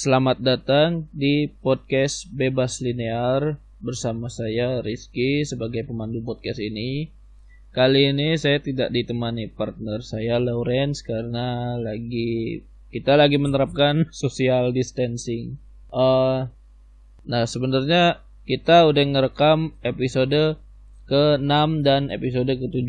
Selamat 0.00 0.40
datang 0.40 1.12
di 1.12 1.44
podcast 1.60 2.24
Bebas 2.32 2.80
Linear 2.80 3.60
bersama 3.84 4.32
saya 4.32 4.80
Rizky 4.80 5.44
sebagai 5.44 5.84
pemandu 5.84 6.24
podcast 6.24 6.56
ini. 6.56 7.12
Kali 7.76 8.08
ini 8.08 8.32
saya 8.40 8.64
tidak 8.64 8.96
ditemani 8.96 9.52
partner 9.52 10.00
saya 10.00 10.40
Lawrence 10.40 11.04
karena 11.04 11.76
lagi 11.76 12.64
kita 12.88 13.20
lagi 13.20 13.36
menerapkan 13.36 14.08
social 14.24 14.72
distancing. 14.72 15.60
Uh, 15.92 16.48
nah 17.28 17.44
sebenarnya 17.44 18.24
kita 18.48 18.88
udah 18.88 19.04
ngerekam 19.04 19.76
episode 19.84 20.56
ke-6 21.12 21.84
dan 21.84 22.08
episode 22.08 22.48
ke-7. 22.48 22.88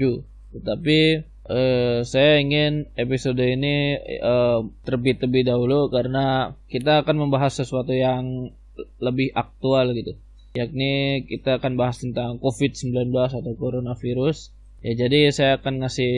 Tetapi 0.55 1.27
Uh, 1.41 2.05
saya 2.05 2.37
ingin 2.37 2.85
episode 2.93 3.41
ini 3.41 3.97
uh, 4.21 4.61
terbit 4.85 5.17
terlebih 5.17 5.49
dahulu 5.49 5.89
karena 5.89 6.53
kita 6.69 7.01
akan 7.01 7.17
membahas 7.17 7.65
sesuatu 7.65 7.91
yang 7.91 8.53
lebih 9.01 9.33
aktual 9.33 9.89
gitu. 9.97 10.15
Yakni 10.53 11.25
kita 11.25 11.57
akan 11.57 11.79
bahas 11.79 11.97
tentang 12.03 12.37
COVID-19 12.37 13.09
atau 13.15 13.53
coronavirus. 13.57 14.53
Ya 14.85 14.93
jadi 14.97 15.29
saya 15.33 15.57
akan 15.57 15.81
ngasih 15.81 16.13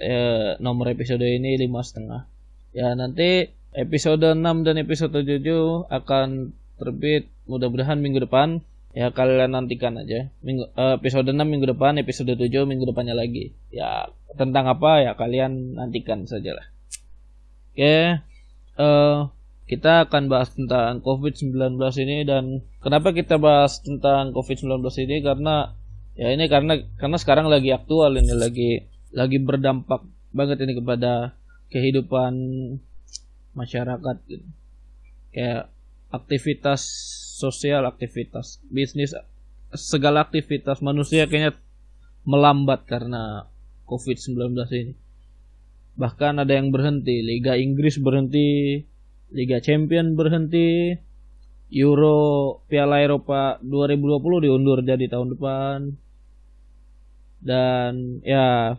uh, 0.00 0.50
nomor 0.60 0.92
episode 0.92 1.24
ini 1.24 1.56
lima 1.56 1.80
setengah. 1.80 2.28
Ya 2.76 2.92
nanti 2.92 3.50
episode 3.72 4.36
6 4.36 4.66
dan 4.66 4.76
episode 4.76 5.14
7 5.14 5.88
akan 5.88 6.52
terbit. 6.76 7.32
Mudah-mudahan 7.48 7.98
minggu 7.98 8.28
depan 8.28 8.62
ya 8.96 9.14
kalian 9.14 9.54
nantikan 9.54 9.98
aja. 9.98 10.30
Minggu 10.42 10.70
uh, 10.74 10.98
episode 10.98 11.30
6 11.30 11.36
minggu 11.36 11.66
depan 11.70 11.98
episode 12.02 12.34
7 12.34 12.46
minggu 12.66 12.86
depannya 12.88 13.14
lagi. 13.14 13.54
Ya 13.70 14.10
tentang 14.34 14.66
apa 14.70 15.02
ya 15.02 15.12
kalian 15.18 15.74
nantikan 15.74 16.22
saja 16.26 16.54
lah 16.54 16.66
oke 17.80 17.96
uh, 18.78 19.16
kita 19.70 20.10
akan 20.10 20.26
bahas 20.26 20.50
tentang 20.50 20.98
COVID-19 21.06 21.78
ini 22.02 22.26
dan 22.26 22.66
kenapa 22.82 23.14
kita 23.14 23.38
bahas 23.38 23.78
tentang 23.78 24.34
COVID-19 24.34 24.82
ini? 25.06 25.22
Karena 25.22 25.70
ya 26.18 26.34
ini 26.34 26.50
karena 26.50 26.82
karena 26.98 27.14
sekarang 27.14 27.46
lagi 27.46 27.70
aktual 27.70 28.18
ini 28.18 28.34
lagi 28.34 28.82
lagi 29.14 29.38
berdampak 29.38 30.02
banget 30.34 30.66
ini 30.66 30.74
kepada 30.74 31.38
kehidupan 31.70 32.34
masyarakat. 33.54 34.16
Gitu. 34.26 34.46
kayak 35.30 35.70
aktivitas 36.10 36.82
sosial, 37.40 37.88
aktivitas 37.88 38.60
bisnis, 38.68 39.16
segala 39.72 40.28
aktivitas 40.28 40.84
manusia 40.84 41.24
kayaknya 41.24 41.56
melambat 42.28 42.84
karena 42.84 43.48
COVID-19 43.88 44.52
ini. 44.76 44.94
Bahkan 45.96 46.44
ada 46.44 46.52
yang 46.52 46.68
berhenti, 46.68 47.24
Liga 47.24 47.56
Inggris 47.56 47.96
berhenti, 47.96 48.84
Liga 49.32 49.58
Champion 49.64 50.14
berhenti, 50.14 50.94
Euro 51.70 52.60
Piala 52.66 52.98
Eropa 52.98 53.62
2020 53.62 54.44
diundur 54.46 54.78
jadi 54.82 55.06
tahun 55.06 55.38
depan. 55.38 55.78
Dan 57.40 58.20
ya 58.26 58.76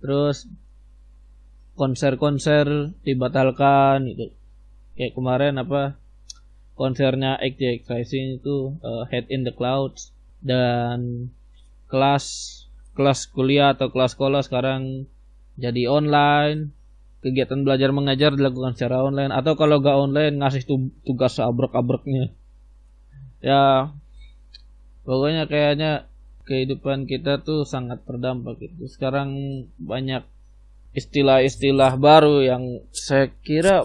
terus 0.00 0.48
konser-konser 1.76 2.96
dibatalkan 3.04 4.08
gitu. 4.08 4.32
Kayak 4.96 5.12
kemarin 5.16 5.54
apa 5.60 5.99
konsernya 6.80 7.36
XJ 7.36 7.84
Rising 7.84 8.40
itu 8.40 8.80
uh, 8.80 9.04
Head 9.12 9.28
in 9.28 9.44
the 9.44 9.52
Clouds 9.52 10.16
dan 10.40 11.28
kelas 11.92 12.24
kelas 12.96 13.28
kuliah 13.28 13.76
atau 13.76 13.92
kelas 13.92 14.16
sekolah 14.16 14.40
sekarang 14.40 15.04
jadi 15.60 15.92
online. 15.92 16.72
Kegiatan 17.20 17.68
belajar 17.68 17.92
mengajar 17.92 18.32
dilakukan 18.32 18.80
secara 18.80 19.04
online 19.04 19.28
atau 19.28 19.52
kalau 19.52 19.84
gak 19.84 19.92
online 19.92 20.40
ngasih 20.40 20.64
tugas 21.04 21.36
abrek-abreknya. 21.36 22.32
Ya 23.44 23.92
pokoknya 25.04 25.44
kayaknya 25.44 26.08
kehidupan 26.48 27.04
kita 27.04 27.44
tuh 27.44 27.68
sangat 27.68 28.08
terdampak 28.08 28.56
itu 28.64 28.88
sekarang 28.88 29.28
banyak 29.76 30.24
istilah-istilah 30.96 32.00
baru 32.00 32.40
yang 32.40 32.64
saya 32.88 33.28
kira 33.44 33.84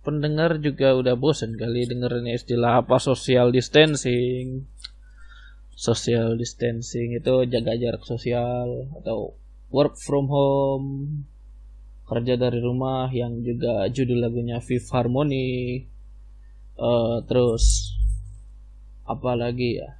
pendengar 0.00 0.56
juga 0.60 0.96
udah 0.96 1.14
bosen 1.16 1.60
kali 1.60 1.84
dengerin 1.84 2.28
istilah 2.32 2.84
apa 2.84 2.96
social 2.96 3.52
distancing. 3.52 4.64
Social 5.76 6.36
distancing 6.36 7.16
itu 7.16 7.34
jaga 7.48 7.72
jarak 7.76 8.04
sosial 8.04 8.88
atau 9.00 9.36
work 9.72 9.96
from 9.96 10.28
home. 10.28 10.88
Kerja 12.08 12.34
dari 12.34 12.58
rumah 12.58 13.06
yang 13.14 13.40
juga 13.46 13.86
judul 13.86 14.20
lagunya 14.20 14.58
Fifth 14.58 14.90
Harmony. 14.90 15.86
Uh, 16.80 17.22
terus 17.28 17.96
apa 19.06 19.36
lagi 19.36 19.80
ya? 19.80 19.94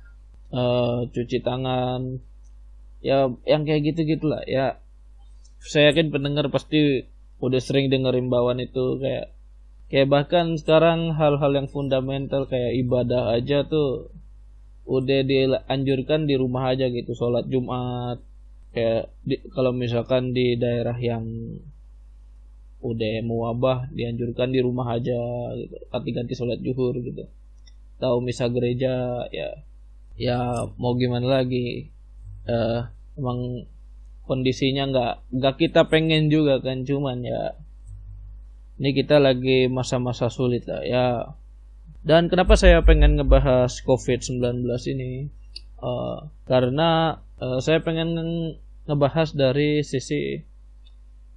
Uh, 0.50 1.06
cuci 1.12 1.40
tangan. 1.40 2.18
Ya 3.00 3.32
yang 3.48 3.64
kayak 3.64 3.94
gitu 3.94 4.18
gitulah 4.18 4.44
ya. 4.44 4.80
Saya 5.60 5.92
yakin 5.92 6.12
pendengar 6.12 6.48
pasti 6.52 7.04
udah 7.40 7.60
sering 7.60 7.88
dengerin 7.88 8.28
bawaan 8.28 8.60
itu 8.60 9.00
kayak 9.00 9.32
kayak 9.90 10.08
bahkan 10.08 10.54
sekarang 10.54 11.18
hal-hal 11.18 11.52
yang 11.52 11.68
fundamental 11.68 12.46
kayak 12.46 12.78
ibadah 12.78 13.34
aja 13.34 13.66
tuh 13.66 14.14
udah 14.86 15.20
dianjurkan 15.22 16.26
di 16.30 16.34
rumah 16.34 16.74
aja 16.74 16.86
gitu 16.90 17.14
sholat 17.14 17.46
Jumat. 17.50 18.22
Kayak 18.70 19.10
kalau 19.50 19.74
misalkan 19.74 20.30
di 20.30 20.54
daerah 20.54 20.94
yang 20.94 21.26
udah 22.80 23.20
mewabah 23.20 23.90
dianjurkan 23.92 24.54
di 24.54 24.62
rumah 24.62 24.94
aja 24.94 25.18
gitu. 25.58 25.76
Ganti-ganti 25.90 26.34
sholat 26.38 26.58
zuhur 26.62 26.94
gitu. 27.02 27.26
Tahu 27.98 28.16
misa 28.22 28.46
gereja 28.48 29.26
ya 29.30 29.48
ya 30.14 30.38
mau 30.78 30.94
gimana 30.94 31.42
lagi. 31.42 31.90
Uh, 32.46 32.88
emang 33.18 33.68
kondisinya 34.26 34.86
nggak 34.90 35.14
nggak 35.34 35.54
kita 35.58 35.86
pengen 35.90 36.30
juga 36.30 36.62
kan 36.62 36.86
cuman 36.86 37.26
ya 37.26 37.58
ini 38.80 38.96
kita 38.96 39.20
lagi 39.20 39.68
masa-masa 39.68 40.32
sulit 40.32 40.64
lah 40.64 40.80
ya. 40.80 41.36
Dan 42.00 42.32
kenapa 42.32 42.56
saya 42.56 42.80
pengen 42.80 43.20
ngebahas 43.20 43.84
COVID-19 43.84 44.64
ini? 44.96 45.28
Uh, 45.76 46.32
karena 46.48 47.20
uh, 47.36 47.60
saya 47.60 47.84
pengen 47.84 48.16
ngebahas 48.88 49.36
dari 49.36 49.84
sisi 49.84 50.40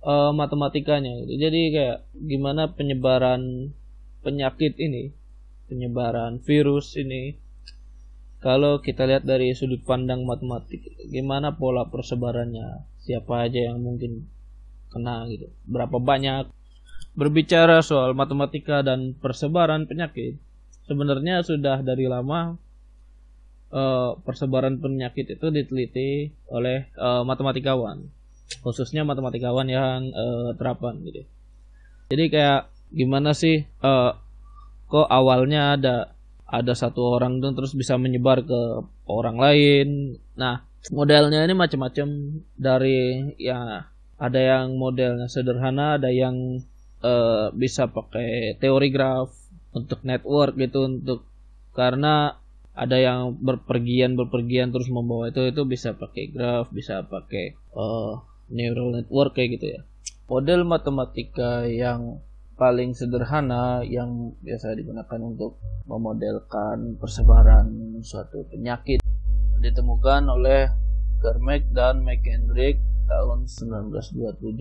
uh, 0.04 0.32
matematikanya 0.36 1.24
gitu. 1.24 1.48
jadi 1.48 1.62
kayak 1.72 2.00
gimana 2.12 2.72
penyebaran 2.76 3.72
penyakit 4.20 4.76
ini 4.80 5.16
penyebaran 5.68 6.44
virus 6.44 6.96
ini. 7.00 7.40
Kalau 8.44 8.84
kita 8.84 9.08
lihat 9.08 9.24
dari 9.24 9.56
sudut 9.56 9.88
pandang 9.88 10.28
matematik 10.28 10.84
gimana 11.08 11.56
pola 11.56 11.88
persebarannya? 11.88 12.84
Siapa 13.04 13.48
aja 13.48 13.72
yang 13.72 13.80
mungkin 13.80 14.28
kena 14.92 15.24
gitu? 15.32 15.48
Berapa 15.64 15.96
banyak 16.00 16.52
berbicara 17.14 17.86
soal 17.86 18.18
matematika 18.18 18.82
dan 18.82 19.14
persebaran 19.18 19.86
penyakit, 19.86 20.42
sebenarnya 20.90 21.46
sudah 21.46 21.80
dari 21.86 22.10
lama 22.10 22.58
uh, 23.70 24.18
persebaran 24.22 24.82
penyakit 24.82 25.38
itu 25.38 25.48
diteliti 25.54 26.34
oleh 26.50 26.90
uh, 26.98 27.22
matematikawan, 27.22 28.10
khususnya 28.66 29.06
matematikawan 29.06 29.70
yang 29.70 30.10
uh, 30.14 30.58
terapan 30.58 31.02
gitu. 31.06 31.22
Jadi 32.10 32.26
kayak 32.34 32.70
gimana 32.94 33.34
sih 33.34 33.66
uh, 33.82 34.18
kok 34.90 35.10
awalnya 35.10 35.78
ada 35.78 35.96
ada 36.54 36.74
satu 36.78 37.18
orang 37.18 37.42
dan 37.42 37.58
terus 37.58 37.74
bisa 37.74 37.98
menyebar 37.98 38.46
ke 38.46 38.62
orang 39.10 39.42
lain. 39.42 39.88
Nah, 40.38 40.62
modelnya 40.94 41.42
ini 41.50 41.58
macam-macam 41.58 42.08
dari 42.54 43.34
ya 43.42 43.90
ada 44.22 44.40
yang 44.40 44.78
modelnya 44.78 45.26
sederhana, 45.26 45.98
ada 45.98 46.14
yang 46.14 46.62
uh, 47.04 47.52
bisa 47.52 47.92
pakai 47.92 48.58
teori 48.58 48.90
graf 48.90 49.30
untuk 49.76 50.02
network 50.08 50.56
gitu 50.58 50.88
untuk 50.88 51.28
karena 51.76 52.40
ada 52.74 52.98
yang 52.98 53.38
berpergian 53.38 54.18
berpergian 54.18 54.74
terus 54.74 54.90
membawa 54.90 55.30
itu 55.30 55.46
itu 55.46 55.62
bisa 55.68 55.94
pakai 55.94 56.34
graf 56.34 56.74
bisa 56.74 57.06
pakai 57.06 57.54
uh, 57.78 58.18
neural 58.50 58.98
network 58.98 59.38
kayak 59.38 59.60
gitu 59.60 59.78
ya. 59.78 59.82
Model 60.26 60.66
matematika 60.66 61.70
yang 61.70 62.24
paling 62.58 62.94
sederhana 62.98 63.82
yang 63.86 64.34
biasa 64.42 64.78
digunakan 64.78 65.20
untuk 65.22 65.58
memodelkan 65.90 66.98
persebaran 67.02 68.00
suatu 68.02 68.46
penyakit 68.50 69.02
ditemukan 69.62 70.30
oleh 70.30 70.70
Kermek 71.24 71.72
dan 71.72 72.04
McKendrick 72.04 72.84
tahun 73.08 73.48
1927 73.48 74.60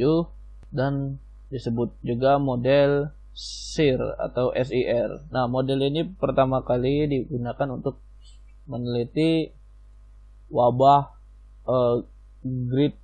dan 0.70 1.18
disebut 1.52 1.92
juga 2.00 2.40
model 2.40 3.12
SIR 3.36 4.00
atau 4.16 4.56
SIR. 4.56 5.28
Nah, 5.28 5.44
model 5.48 5.84
ini 5.84 6.08
pertama 6.08 6.64
kali 6.64 7.04
digunakan 7.08 7.68
untuk 7.76 8.00
meneliti 8.64 9.52
wabah 10.48 11.12
uh, 11.68 12.00
Great 12.44 12.96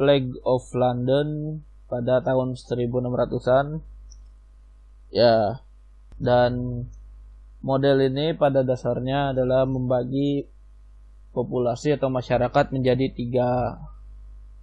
Plague 0.00 0.32
of 0.48 0.64
London 0.72 1.60
pada 1.88 2.24
tahun 2.24 2.56
1600-an. 2.56 3.84
Ya, 5.12 5.60
dan 6.16 6.84
model 7.60 8.08
ini 8.08 8.32
pada 8.32 8.64
dasarnya 8.64 9.36
adalah 9.36 9.68
membagi 9.68 10.48
populasi 11.36 11.96
atau 11.96 12.08
masyarakat 12.12 12.72
menjadi 12.72 13.12
tiga 13.12 13.80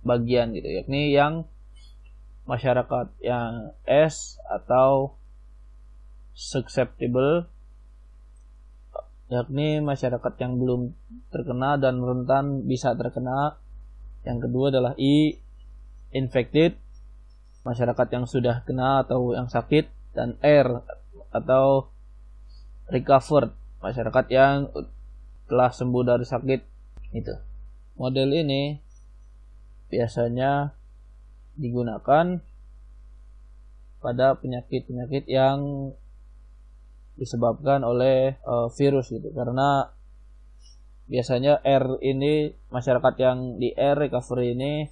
bagian 0.06 0.54
gitu 0.54 0.70
yakni 0.70 1.12
yang 1.12 1.50
masyarakat 2.50 3.14
yang 3.22 3.78
S 3.86 4.42
atau 4.50 5.14
susceptible 6.34 7.46
yakni 9.30 9.78
masyarakat 9.86 10.34
yang 10.42 10.58
belum 10.58 10.98
terkena 11.30 11.78
dan 11.78 12.02
rentan 12.02 12.66
bisa 12.66 12.98
terkena. 12.98 13.62
Yang 14.26 14.50
kedua 14.50 14.74
adalah 14.74 14.94
I 14.98 15.38
infected 16.10 16.74
masyarakat 17.62 18.08
yang 18.10 18.26
sudah 18.26 18.66
kena 18.66 19.06
atau 19.06 19.38
yang 19.38 19.46
sakit 19.46 19.86
dan 20.18 20.34
R 20.42 20.82
atau 21.30 21.94
recovered 22.90 23.54
masyarakat 23.86 24.26
yang 24.34 24.74
telah 25.46 25.70
sembuh 25.70 26.04
dari 26.04 26.26
sakit 26.26 26.62
itu. 27.14 27.36
Model 28.02 28.34
ini 28.34 28.82
biasanya 29.94 30.79
digunakan 31.60 32.40
pada 34.00 34.40
penyakit-penyakit 34.40 35.28
yang 35.28 35.92
disebabkan 37.20 37.84
oleh 37.84 38.40
uh, 38.48 38.72
virus 38.72 39.12
gitu. 39.12 39.28
Karena 39.36 39.92
biasanya 41.12 41.60
R 41.60 42.00
ini 42.00 42.56
masyarakat 42.72 43.14
yang 43.20 43.60
di 43.60 43.76
R 43.76 44.00
recovery 44.00 44.56
ini 44.56 44.88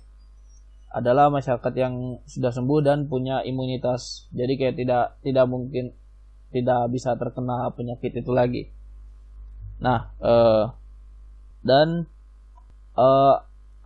adalah 0.91 1.31
masyarakat 1.31 1.73
yang 1.77 2.19
sudah 2.27 2.51
sembuh 2.51 2.83
dan 2.83 3.07
punya 3.07 3.47
imunitas. 3.47 4.27
Jadi 4.35 4.53
kayak 4.59 4.75
tidak 4.75 5.05
tidak 5.23 5.45
mungkin 5.47 5.95
tidak 6.51 6.91
bisa 6.91 7.15
terkena 7.15 7.71
penyakit 7.71 8.11
itu 8.11 8.31
lagi. 8.35 8.67
Nah 9.79 10.11
uh, 10.19 10.75
dan 11.63 12.07
uh, 12.99 13.35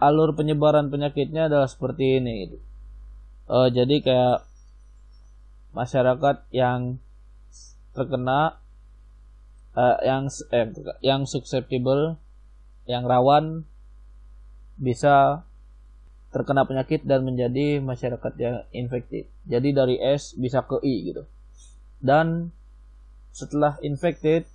alur 0.02 0.34
penyebaran 0.34 0.90
penyakitnya 0.90 1.46
adalah 1.46 1.70
seperti 1.70 2.18
ini 2.18 2.34
gitu. 2.50 2.58
Uh, 3.52 3.68
jadi 3.68 4.00
kayak 4.00 4.48
masyarakat 5.76 6.48
yang 6.56 7.04
terkena 7.92 8.56
uh, 9.76 10.00
yang 10.04 10.32
eh, 10.56 10.68
yang 11.04 11.28
susceptible 11.28 12.16
yang 12.88 13.04
rawan 13.04 13.68
bisa 14.80 15.44
terkena 16.32 16.64
penyakit 16.64 17.04
dan 17.04 17.28
menjadi 17.28 17.84
masyarakat 17.84 18.34
yang 18.40 18.64
infektif. 18.72 19.28
Jadi 19.44 19.76
dari 19.76 20.00
S 20.00 20.32
bisa 20.40 20.64
ke 20.64 20.80
I 20.80 21.12
gitu. 21.12 21.28
Dan 22.00 22.56
setelah 23.36 23.76
infected 23.84 24.48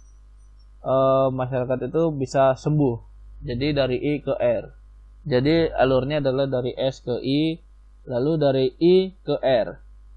uh, 0.81 1.28
masyarakat 1.28 1.93
itu 1.93 2.02
bisa 2.16 2.56
sembuh. 2.56 2.96
Jadi 3.44 3.76
dari 3.76 4.00
I 4.00 4.12
ke 4.25 4.34
R. 4.40 4.72
Jadi 5.28 5.69
alurnya 5.69 6.25
adalah 6.25 6.48
dari 6.48 6.72
S 6.72 7.04
ke 7.04 7.20
I, 7.20 7.60
lalu 8.06 8.32
dari 8.38 8.67
I 8.79 8.94
ke 9.26 9.37
R. 9.43 9.69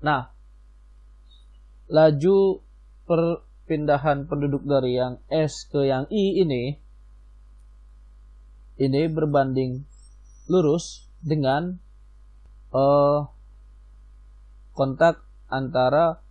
Nah, 0.06 0.30
laju 1.90 2.62
perpindahan 3.10 4.30
penduduk 4.30 4.64
dari 4.64 4.96
yang 4.96 5.18
S 5.28 5.66
ke 5.66 5.90
yang 5.90 6.06
I 6.14 6.46
ini 6.46 6.78
ini 8.80 9.02
berbanding 9.12 9.84
lurus 10.48 11.10
dengan 11.20 11.76
uh, 12.72 13.28
kontak 14.72 15.20
antara 15.52 16.24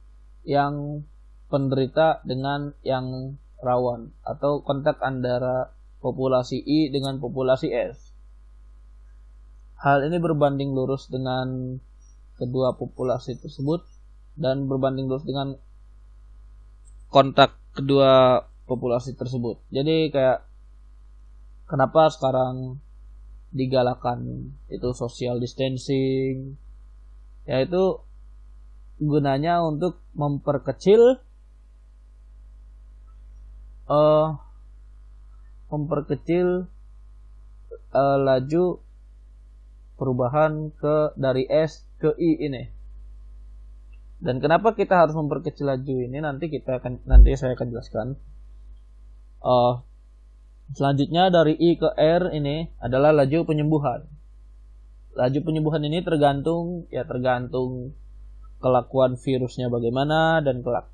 yang 0.48 1.04
penderita 1.52 2.24
dengan 2.24 2.72
yang 2.80 3.36
rawan 3.60 4.14
atau 4.24 4.64
kontak 4.64 4.96
antara 5.04 5.74
populasi 6.00 6.62
I 6.62 6.88
dengan 6.88 7.20
populasi 7.20 7.68
S. 7.68 8.07
Hal 9.78 10.02
ini 10.02 10.18
berbanding 10.18 10.74
lurus 10.74 11.06
dengan 11.06 11.78
kedua 12.34 12.74
populasi 12.74 13.38
tersebut 13.38 13.86
dan 14.34 14.66
berbanding 14.66 15.06
lurus 15.06 15.22
dengan 15.22 15.54
kontak 17.10 17.54
kedua 17.74 18.42
populasi 18.66 19.14
tersebut. 19.14 19.62
Jadi 19.70 20.10
kayak 20.10 20.42
kenapa 21.70 22.10
sekarang 22.10 22.82
digalakan 23.54 24.52
itu 24.68 24.92
social 24.92 25.40
distancing 25.40 26.58
yaitu 27.48 28.02
gunanya 29.00 29.64
untuk 29.64 30.04
memperkecil 30.12 31.16
uh, 33.88 34.36
memperkecil 35.72 36.68
uh, 37.94 38.18
laju 38.20 38.84
perubahan 39.98 40.70
ke 40.72 41.12
dari 41.18 41.44
S 41.50 41.84
ke 41.98 42.14
I 42.14 42.46
ini 42.46 42.78
dan 44.18 44.42
kenapa 44.42 44.74
kita 44.74 45.06
harus 45.06 45.14
memperkecil 45.14 45.62
laju 45.62 45.94
ini 46.02 46.18
nanti 46.18 46.50
kita 46.50 46.82
akan 46.82 47.06
nanti 47.06 47.38
saya 47.38 47.54
akan 47.54 47.68
jelaskan. 47.70 48.06
Uh, 49.38 49.86
selanjutnya 50.74 51.30
dari 51.30 51.54
I 51.54 51.78
ke 51.78 51.86
R 51.94 52.34
ini 52.34 52.66
adalah 52.82 53.14
laju 53.14 53.46
penyembuhan. 53.46 54.10
Laju 55.14 55.38
penyembuhan 55.38 55.86
ini 55.86 56.02
tergantung 56.02 56.90
ya 56.90 57.06
tergantung 57.06 57.94
kelakuan 58.58 59.14
virusnya 59.14 59.70
bagaimana 59.70 60.42
dan 60.42 60.66
kelak 60.66 60.90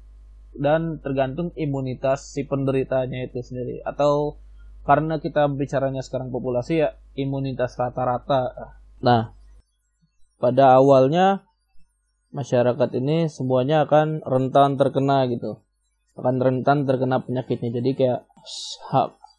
dan 0.53 1.01
tergantung 1.01 1.49
imunitas 1.57 2.29
si 2.29 2.45
penderitanya 2.45 3.25
itu 3.25 3.41
sendiri 3.41 3.81
atau 3.89 4.37
karena 4.85 5.17
kita 5.17 5.49
bicaranya 5.49 6.05
sekarang 6.05 6.29
populasi 6.29 6.85
ya 6.85 7.01
imunitas 7.17 7.73
rata-rata. 7.81 8.77
Nah, 9.05 9.37
pada 10.41 10.81
awalnya 10.81 11.45
masyarakat 12.33 12.89
ini 13.05 13.29
semuanya 13.29 13.85
akan 13.85 14.25
rentan 14.25 14.81
terkena 14.81 15.29
gitu. 15.29 15.61
Akan 16.17 16.41
rentan 16.41 16.89
terkena 16.89 17.21
penyakitnya. 17.21 17.85
Jadi 17.85 17.91
kayak 17.93 18.21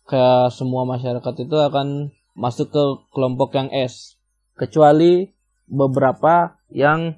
kayak 0.06 0.53
semua 0.53 0.85
masyarakat 0.85 1.33
itu 1.41 1.57
akan 1.57 2.13
masuk 2.38 2.69
ke 2.69 2.83
kelompok 3.09 3.57
yang 3.57 3.74
S. 3.74 4.22
Kecuali 4.53 5.34
beberapa 5.65 6.62
yang 6.69 7.17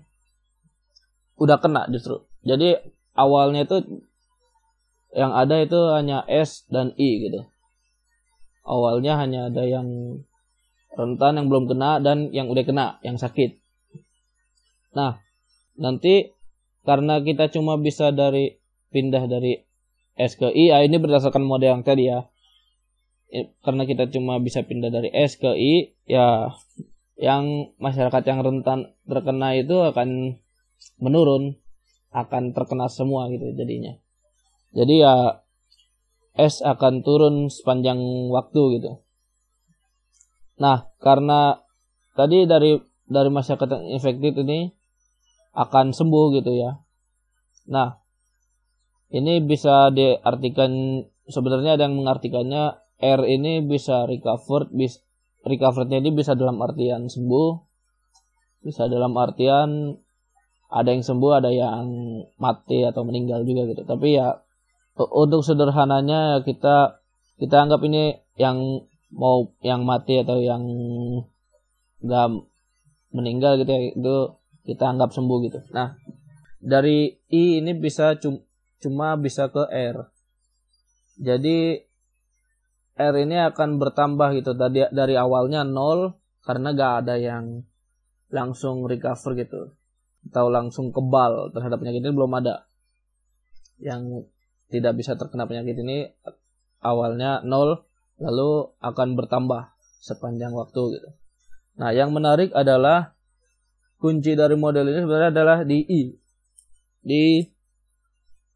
udah 1.36 1.60
kena 1.60 1.84
justru. 1.92 2.24
Jadi 2.48 2.80
awalnya 3.12 3.68
itu 3.68 4.08
yang 5.12 5.36
ada 5.36 5.60
itu 5.60 5.78
hanya 5.92 6.24
S 6.32 6.64
dan 6.72 6.96
I 6.96 7.28
gitu. 7.28 7.44
Awalnya 8.64 9.20
hanya 9.20 9.52
ada 9.52 9.64
yang 9.68 9.88
rentan 10.96 11.42
yang 11.42 11.48
belum 11.52 11.66
kena 11.68 12.00
dan 12.00 12.30
yang 12.32 12.48
udah 12.48 12.64
kena 12.64 12.86
yang 13.04 13.20
sakit 13.20 13.60
nah 14.96 15.20
nanti 15.76 16.38
karena 16.88 17.20
kita 17.20 17.52
cuma 17.52 17.76
bisa 17.76 18.16
dari 18.16 18.56
pindah 18.96 19.28
dari 19.28 19.68
S 20.18 20.34
ke 20.34 20.50
I, 20.50 20.74
ah, 20.74 20.82
ini 20.82 20.98
berdasarkan 20.98 21.46
model 21.46 21.78
yang 21.78 21.86
tadi 21.86 22.10
ya. 22.10 22.26
Karena 23.62 23.86
kita 23.86 24.10
cuma 24.10 24.42
bisa 24.42 24.66
pindah 24.66 24.90
dari 24.90 25.14
S 25.14 25.38
ke 25.38 25.54
I, 25.54 25.94
ya 26.10 26.50
yang 27.20 27.76
masyarakat 27.78 28.24
yang 28.26 28.42
rentan 28.42 28.98
terkena 29.06 29.54
itu 29.54 29.78
akan 29.78 30.42
menurun, 30.98 31.60
akan 32.16 32.56
terkena 32.58 32.90
semua 32.90 33.30
gitu 33.30 33.54
jadinya. 33.54 33.94
Jadi 34.74 35.06
ya 35.06 35.44
S 36.34 36.66
akan 36.66 37.06
turun 37.06 37.52
sepanjang 37.54 38.00
waktu 38.34 38.82
gitu. 38.82 38.92
Nah, 40.58 40.90
karena 40.98 41.62
tadi 42.18 42.50
dari 42.50 42.78
dari 43.08 43.30
masyarakat 43.30 43.68
yang 43.72 43.86
infektif 43.98 44.34
ini 44.42 44.74
akan 45.58 45.94
sembuh 45.94 46.26
gitu 46.38 46.52
ya. 46.54 46.78
Nah, 47.70 47.98
ini 49.14 49.40
bisa 49.42 49.94
diartikan 49.94 51.02
sebenarnya 51.30 51.80
ada 51.80 51.88
yang 51.88 51.96
mengartikannya 51.96 52.76
R 52.98 53.22
ini 53.30 53.62
bisa 53.64 54.10
recovered, 54.10 54.74
bis 54.74 55.00
recoverednya 55.46 56.02
ini 56.02 56.12
bisa 56.12 56.34
dalam 56.34 56.58
artian 56.60 57.08
sembuh, 57.08 57.50
bisa 58.66 58.90
dalam 58.90 59.14
artian 59.16 59.96
ada 60.68 60.90
yang 60.92 61.06
sembuh, 61.06 61.32
ada 61.40 61.54
yang 61.54 61.88
mati 62.42 62.84
atau 62.84 63.08
meninggal 63.08 63.48
juga 63.48 63.70
gitu. 63.72 63.88
Tapi 63.88 64.18
ya 64.18 64.36
untuk 64.98 65.46
sederhananya 65.46 66.42
kita 66.44 67.00
kita 67.38 67.56
anggap 67.70 67.86
ini 67.86 68.18
yang 68.36 68.84
mau 69.12 69.52
yang 69.64 69.88
mati 69.88 70.20
atau 70.20 70.40
yang 70.44 70.64
nggak 72.04 72.28
meninggal 73.16 73.58
gitu 73.58 73.72
ya 73.72 73.82
itu 73.96 74.16
kita 74.68 74.84
anggap 74.92 75.16
sembuh 75.16 75.38
gitu. 75.48 75.60
Nah, 75.72 75.96
dari 76.60 77.16
I 77.32 77.64
ini 77.64 77.72
bisa 77.78 78.20
cuma 78.84 79.16
bisa 79.16 79.48
ke 79.48 79.64
R. 79.72 79.98
Jadi 81.18 81.80
R 82.98 83.16
ini 83.16 83.38
akan 83.42 83.80
bertambah 83.80 84.38
gitu 84.38 84.52
dari 84.58 84.86
dari 84.92 85.16
awalnya 85.16 85.64
0 85.64 86.18
karena 86.44 86.72
gak 86.74 86.94
ada 87.04 87.16
yang 87.20 87.62
langsung 88.32 88.88
recover 88.88 89.36
gitu 89.36 89.76
atau 90.28 90.52
langsung 90.52 90.92
kebal 90.92 91.56
terhadap 91.56 91.80
penyakit 91.80 92.04
ini 92.04 92.12
belum 92.12 92.34
ada. 92.44 92.68
yang 93.78 94.26
tidak 94.74 94.98
bisa 94.98 95.14
terkena 95.14 95.46
penyakit 95.46 95.78
ini 95.78 96.10
awalnya 96.82 97.46
nol 97.46 97.86
lalu 98.18 98.74
akan 98.82 99.18
bertambah 99.18 99.74
sepanjang 100.02 100.54
waktu 100.54 100.98
gitu. 100.98 101.10
Nah, 101.78 101.94
yang 101.94 102.10
menarik 102.10 102.50
adalah 102.58 103.14
kunci 104.02 104.34
dari 104.34 104.58
model 104.58 104.90
ini 104.90 105.00
sebenarnya 105.06 105.32
adalah 105.34 105.58
di 105.62 105.80
I. 105.86 106.02
Di 107.06 107.24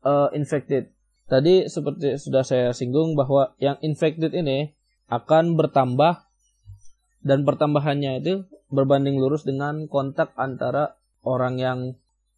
uh, 0.05 0.29
infected. 0.33 0.89
Tadi 1.29 1.69
seperti 1.71 2.19
sudah 2.19 2.43
saya 2.43 2.75
singgung 2.75 3.15
bahwa 3.15 3.55
yang 3.61 3.79
infected 3.79 4.35
ini 4.35 4.75
akan 5.07 5.55
bertambah 5.55 6.27
dan 7.21 7.45
pertambahannya 7.45 8.19
itu 8.19 8.43
berbanding 8.73 9.15
lurus 9.21 9.45
dengan 9.47 9.85
kontak 9.87 10.33
antara 10.35 10.97
orang 11.21 11.55
yang 11.61 11.79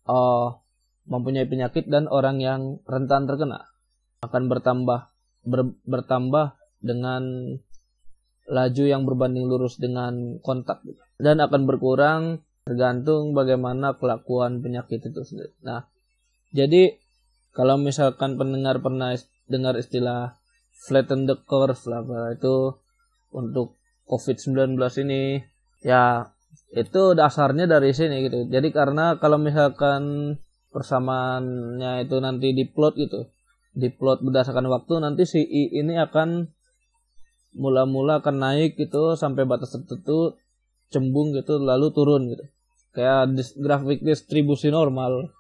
uh, 0.05 0.59
mempunyai 1.07 1.47
penyakit 1.47 1.87
dan 1.87 2.05
orang 2.11 2.39
yang 2.43 2.83
rentan 2.85 3.25
terkena 3.25 3.71
akan 4.23 4.47
bertambah 4.47 5.09
ber, 5.43 5.75
bertambah 5.83 6.55
dengan 6.83 7.55
laju 8.51 8.83
yang 8.83 9.07
berbanding 9.07 9.47
lurus 9.47 9.79
dengan 9.79 10.37
kontak 10.43 10.83
dan 11.15 11.39
akan 11.39 11.63
berkurang 11.63 12.43
tergantung 12.67 13.31
bagaimana 13.31 13.95
kelakuan 13.95 14.59
penyakit 14.59 15.03
itu 15.03 15.21
sendiri. 15.23 15.55
Nah, 15.63 15.87
jadi 16.51 16.99
kalau 17.55 17.79
misalkan 17.79 18.35
pendengar 18.35 18.83
pernah 18.83 19.15
dengar 19.47 19.79
istilah 19.79 20.35
flatten 20.87 21.23
the 21.23 21.39
curve 21.47 21.79
lah 21.87 22.03
itu 22.35 22.75
untuk 23.31 23.79
COVID-19 24.07 24.75
ini 25.07 25.41
ya 25.83 26.27
itu 26.73 27.13
dasarnya 27.13 27.69
dari 27.69 27.93
sini 27.93 28.25
gitu. 28.27 28.49
Jadi 28.49 28.73
karena 28.73 29.17
kalau 29.21 29.37
misalkan 29.37 30.35
persamaannya 30.73 32.05
itu 32.09 32.17
nanti 32.17 32.51
diplot 32.57 32.97
gitu, 32.97 33.29
diplot 33.77 34.25
berdasarkan 34.25 34.65
waktu 34.69 34.93
nanti 35.01 35.23
si 35.29 35.41
I 35.41 35.81
ini 35.85 35.97
akan 36.01 36.49
mula-mula 37.53 38.21
akan 38.21 38.35
naik 38.41 38.77
gitu 38.77 39.13
sampai 39.13 39.45
batas 39.45 39.73
tertentu 39.73 40.37
cembung 40.93 41.33
gitu 41.33 41.57
lalu 41.57 41.89
turun 41.89 42.29
gitu. 42.29 42.45
Kayak 42.93 43.33
dis 43.33 43.57
grafik 43.57 44.05
distribusi 44.05 44.69
normal. 44.69 45.33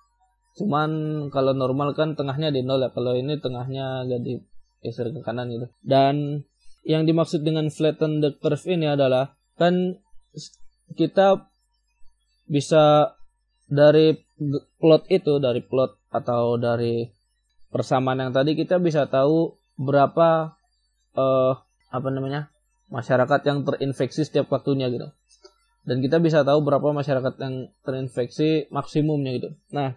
Cuman 0.57 0.91
kalau 1.29 1.53
normal 1.53 1.93
kan 1.93 2.17
tengahnya 2.17 2.49
di 2.49 2.65
nol 2.65 2.81
ya. 2.81 2.89
Kalau 2.89 3.13
ini 3.13 3.37
tengahnya 3.37 4.05
jadi 4.09 4.41
geser 4.81 5.13
ke 5.13 5.21
kanan 5.21 5.53
gitu. 5.53 5.69
Dan 5.85 6.45
yang 6.83 7.05
dimaksud 7.05 7.45
dengan 7.45 7.69
flatten 7.69 8.19
the 8.19 8.35
curve 8.41 8.65
ini 8.67 8.89
adalah 8.89 9.37
kan 9.55 9.97
kita 10.97 11.47
bisa 12.49 13.15
dari 13.69 14.17
plot 14.81 15.07
itu 15.07 15.39
dari 15.39 15.63
plot 15.63 16.11
atau 16.11 16.59
dari 16.59 17.07
persamaan 17.71 18.21
yang 18.21 18.31
tadi 18.35 18.53
kita 18.53 18.77
bisa 18.77 19.09
tahu 19.09 19.57
berapa 19.79 20.53
uh, 21.17 21.53
apa 21.93 22.09
namanya 22.09 22.49
masyarakat 22.89 23.39
yang 23.45 23.61
terinfeksi 23.61 24.25
setiap 24.25 24.49
waktunya 24.49 24.89
gitu. 24.89 25.13
Dan 25.85 26.01
kita 26.01 26.17
bisa 26.17 26.41
tahu 26.41 26.65
berapa 26.65 26.89
masyarakat 26.89 27.37
yang 27.37 27.69
terinfeksi 27.85 28.65
maksimumnya 28.73 29.37
gitu. 29.37 29.49
Nah 29.69 29.93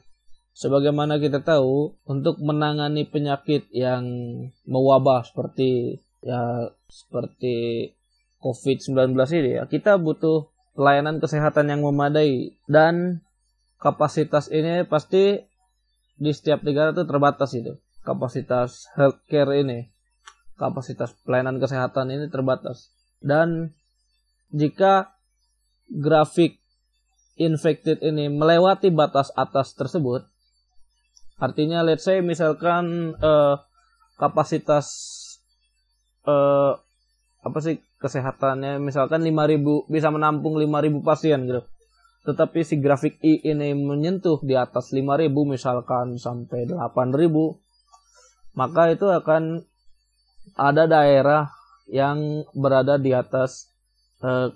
sebagaimana 0.53 1.17
kita 1.17 1.41
tahu 1.41 1.97
untuk 2.05 2.37
menangani 2.45 3.09
penyakit 3.09 3.73
yang 3.73 4.05
mewabah 4.69 5.25
seperti 5.25 6.05
ya 6.21 6.69
seperti 6.91 7.91
COVID-19 8.45 9.17
ini 9.41 9.51
ya 9.57 9.65
kita 9.65 9.97
butuh 9.97 10.53
pelayanan 10.77 11.19
kesehatan 11.19 11.73
yang 11.73 11.81
memadai. 11.81 12.61
Dan 12.69 13.25
kapasitas 13.81 14.53
ini 14.53 14.85
pasti 14.85 15.41
di 16.17 16.33
setiap 16.33 16.61
negara 16.61 16.93
itu 16.93 17.09
terbatas 17.09 17.57
itu. 17.57 17.81
Kapasitas 18.05 18.87
healthcare 18.95 19.65
ini 19.65 19.96
kapasitas 20.57 21.13
pelayanan 21.25 21.61
kesehatan 21.61 22.13
ini 22.13 22.27
terbatas 22.33 22.93
dan 23.21 23.73
jika 24.53 25.17
grafik 25.89 26.59
infected 27.37 28.01
ini 28.01 28.33
melewati 28.33 28.89
batas 28.89 29.31
atas 29.37 29.77
tersebut 29.77 30.25
artinya 31.37 31.85
let's 31.85 32.09
say 32.09 32.25
misalkan 32.25 33.13
uh, 33.21 33.61
kapasitas 34.17 34.89
uh, 36.25 36.81
apa 37.47 37.59
sih 37.63 37.79
kesehatannya 38.03 38.83
misalkan 38.83 39.23
5000 39.23 39.87
bisa 39.87 40.09
menampung 40.11 40.59
5000 40.59 41.07
pasien 41.07 41.41
gitu. 41.47 41.63
Tetapi 42.27 42.67
si 42.67 42.83
grafik 42.83 43.23
I 43.23 43.39
ini 43.55 43.71
menyentuh 43.71 44.43
di 44.43 44.59
atas 44.59 44.91
5000 44.91 45.31
misalkan 45.47 46.19
sampai 46.19 46.67
8000 46.67 48.59
maka 48.59 48.91
itu 48.91 49.07
akan 49.07 49.63
ada 50.55 50.87
daerah 50.87 51.51
yang 51.91 52.47
berada 52.55 53.01
di 53.01 53.11
atas 53.11 53.75
eh, 54.23 54.55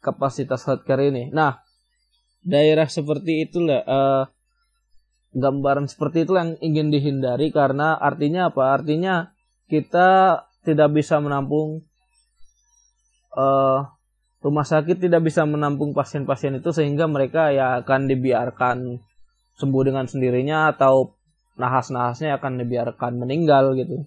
kapasitas 0.00 0.64
healthcare 0.64 1.12
ini. 1.12 1.28
Nah, 1.28 1.60
daerah 2.40 2.88
seperti 2.88 3.44
itulah 3.44 3.84
eh, 3.84 4.24
gambaran 5.36 5.86
seperti 5.86 6.24
itu 6.24 6.32
yang 6.38 6.56
ingin 6.64 6.88
dihindari 6.88 7.52
karena 7.52 7.98
artinya 8.00 8.48
apa? 8.48 8.80
Artinya 8.80 9.36
kita 9.68 10.42
tidak 10.64 10.88
bisa 10.96 11.20
menampung 11.20 11.84
uh, 13.36 13.84
rumah 14.40 14.66
sakit 14.66 14.98
tidak 14.98 15.28
bisa 15.28 15.44
menampung 15.44 15.92
pasien-pasien 15.92 16.58
itu 16.58 16.70
sehingga 16.72 17.04
mereka 17.10 17.52
ya 17.52 17.84
akan 17.84 18.08
dibiarkan 18.08 19.02
sembuh 19.58 19.82
dengan 19.82 20.06
sendirinya 20.06 20.72
atau 20.72 21.18
nahas-nahasnya 21.58 22.38
akan 22.38 22.62
dibiarkan 22.62 23.18
meninggal 23.18 23.74
gitu. 23.74 24.06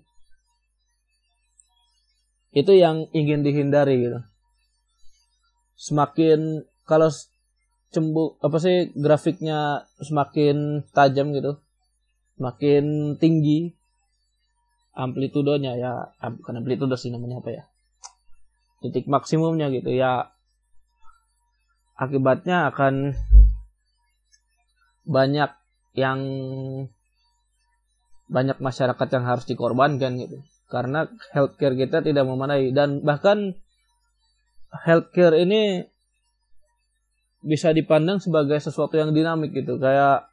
Itu 2.52 2.76
yang 2.76 3.08
ingin 3.16 3.44
dihindari 3.44 4.00
gitu. 4.04 4.20
Semakin 5.80 6.68
kalau 6.84 7.08
cembu 7.92 8.40
apa 8.40 8.58
sih 8.60 8.92
grafiknya 8.96 9.88
semakin 10.04 10.88
tajam 10.96 11.32
gitu, 11.36 11.60
semakin 12.40 13.16
tinggi 13.20 13.76
amplitudenya 14.92 15.80
ya 15.80 16.12
bukan 16.20 16.60
amplitudo 16.64 17.00
sih 17.00 17.12
namanya 17.12 17.40
apa 17.40 17.50
ya 17.52 17.64
titik 18.84 19.08
maksimumnya 19.08 19.72
gitu 19.72 19.94
ya 19.94 20.34
akibatnya 21.96 22.74
akan 22.74 23.16
banyak 25.08 25.52
yang 25.96 26.20
banyak 28.32 28.58
masyarakat 28.58 29.08
yang 29.12 29.26
harus 29.28 29.46
dikorbankan 29.48 30.18
gitu 30.20 30.42
karena 30.72 31.12
healthcare 31.36 31.76
kita 31.76 32.00
tidak 32.00 32.24
memadai 32.24 32.72
dan 32.72 33.04
bahkan 33.04 33.60
healthcare 34.88 35.36
ini 35.36 35.84
bisa 37.44 37.76
dipandang 37.76 38.24
sebagai 38.24 38.58
sesuatu 38.64 38.96
yang 38.96 39.12
dinamik 39.12 39.52
gitu 39.52 39.76
kayak 39.76 40.32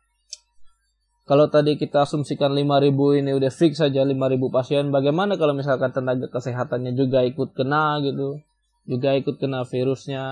kalau 1.28 1.52
tadi 1.52 1.76
kita 1.76 2.08
asumsikan 2.08 2.56
5000 2.56 3.20
ini 3.20 3.36
udah 3.36 3.52
fix 3.52 3.84
saja 3.84 4.00
5000 4.00 4.48
pasien, 4.48 4.88
bagaimana 4.88 5.36
kalau 5.36 5.52
misalkan 5.52 5.92
tenaga 5.92 6.24
kesehatannya 6.32 6.96
juga 6.96 7.20
ikut 7.20 7.52
kena 7.52 8.00
gitu? 8.00 8.40
Juga 8.88 9.12
ikut 9.12 9.36
kena 9.36 9.68
virusnya. 9.68 10.24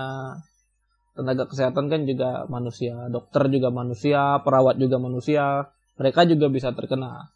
Tenaga 1.13 1.45
kesehatan 1.45 1.93
kan 1.93 2.09
juga 2.09 2.49
manusia, 2.49 3.13
dokter 3.13 3.45
juga 3.53 3.69
manusia, 3.69 4.41
perawat 4.41 4.81
juga 4.81 4.97
manusia, 4.97 5.69
mereka 6.01 6.25
juga 6.25 6.49
bisa 6.49 6.73
terkena. 6.73 7.29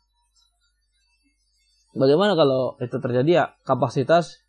Bagaimana 1.91 2.39
kalau 2.39 2.79
itu 2.79 2.97
terjadi 2.97 3.31
ya 3.31 3.45
kapasitas 3.67 4.39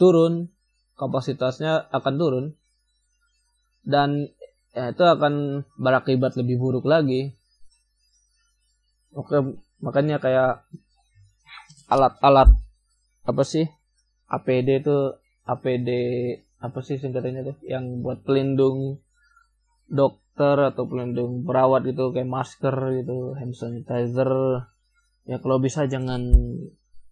turun, 0.00 0.48
kapasitasnya 0.96 1.92
akan 1.92 2.14
turun 2.16 2.46
dan 3.84 4.32
ya, 4.72 4.92
itu 4.92 5.04
akan 5.04 5.64
berakibat 5.76 6.36
lebih 6.40 6.56
buruk 6.60 6.88
lagi 6.88 7.38
Oke, 9.16 9.40
makanya 9.80 10.20
kayak 10.20 10.68
alat-alat 11.88 12.52
apa 13.24 13.42
sih? 13.42 13.64
APD 14.28 14.84
itu 14.84 15.16
APD 15.48 15.88
apa 16.60 16.78
sih 16.84 17.00
singkatannya 17.00 17.42
tuh 17.48 17.56
yang 17.64 18.04
buat 18.04 18.20
pelindung 18.22 19.00
dokter 19.88 20.70
atau 20.70 20.84
pelindung 20.84 21.48
perawat 21.48 21.88
gitu 21.88 22.12
kayak 22.12 22.28
masker 22.28 22.76
gitu, 23.00 23.32
hand 23.40 23.56
sanitizer. 23.56 24.30
Ya 25.28 25.36
kalau 25.44 25.60
bisa 25.60 25.84
jangan 25.84 26.24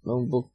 numpuk 0.01 0.49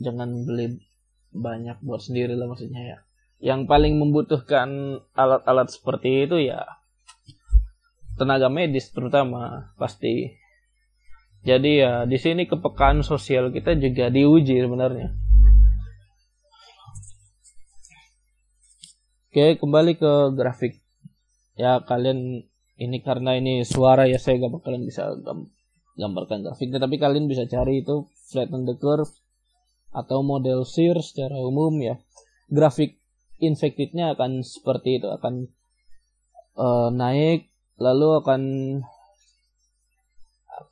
jangan 0.00 0.48
beli 0.48 0.80
banyak 1.28 1.76
buat 1.84 2.00
sendiri 2.00 2.32
lah 2.32 2.48
maksudnya 2.48 2.80
ya. 2.80 2.98
Yang 3.42 3.68
paling 3.68 4.00
membutuhkan 4.00 5.02
alat-alat 5.12 5.68
seperti 5.68 6.24
itu 6.24 6.40
ya 6.40 6.64
tenaga 8.16 8.48
medis 8.48 8.92
terutama 8.92 9.72
pasti 9.80 10.36
jadi 11.42 11.70
ya 11.74 11.92
di 12.06 12.16
sini 12.22 12.46
kepekaan 12.46 13.02
sosial 13.02 13.50
kita 13.50 13.74
juga 13.74 14.08
diuji 14.08 14.62
sebenarnya. 14.62 15.10
Oke, 19.32 19.56
kembali 19.58 19.96
ke 19.96 20.12
grafik. 20.36 20.84
Ya 21.58 21.80
kalian 21.82 22.46
ini 22.78 22.98
karena 23.02 23.34
ini 23.36 23.64
suara 23.64 24.04
ya 24.06 24.20
saya 24.22 24.38
gak 24.38 24.60
bakalan 24.60 24.84
bisa 24.86 25.12
gambarkan 25.96 26.40
grafiknya 26.40 26.80
tapi 26.80 26.96
kalian 26.96 27.28
bisa 27.28 27.44
cari 27.44 27.84
itu 27.84 28.08
flatten 28.32 28.64
the 28.64 28.76
curve 28.80 29.12
atau 29.92 30.24
model 30.24 30.64
SIR 30.64 30.98
secara 31.04 31.36
umum 31.36 31.76
ya. 31.84 32.00
Grafik 32.48 32.96
infectednya 33.40 34.16
akan 34.16 34.40
seperti 34.40 35.00
itu 35.00 35.08
akan 35.12 35.52
uh, 36.56 36.88
naik 36.88 37.52
lalu 37.76 38.20
akan 38.24 38.42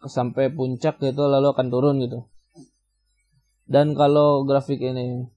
sampai 0.09 0.49
puncak 0.49 0.97
gitu 1.03 1.29
lalu 1.29 1.53
akan 1.53 1.67
turun 1.69 2.01
gitu. 2.01 2.25
Dan 3.69 3.93
kalau 3.95 4.43
grafik 4.49 4.81
ini 4.81 5.29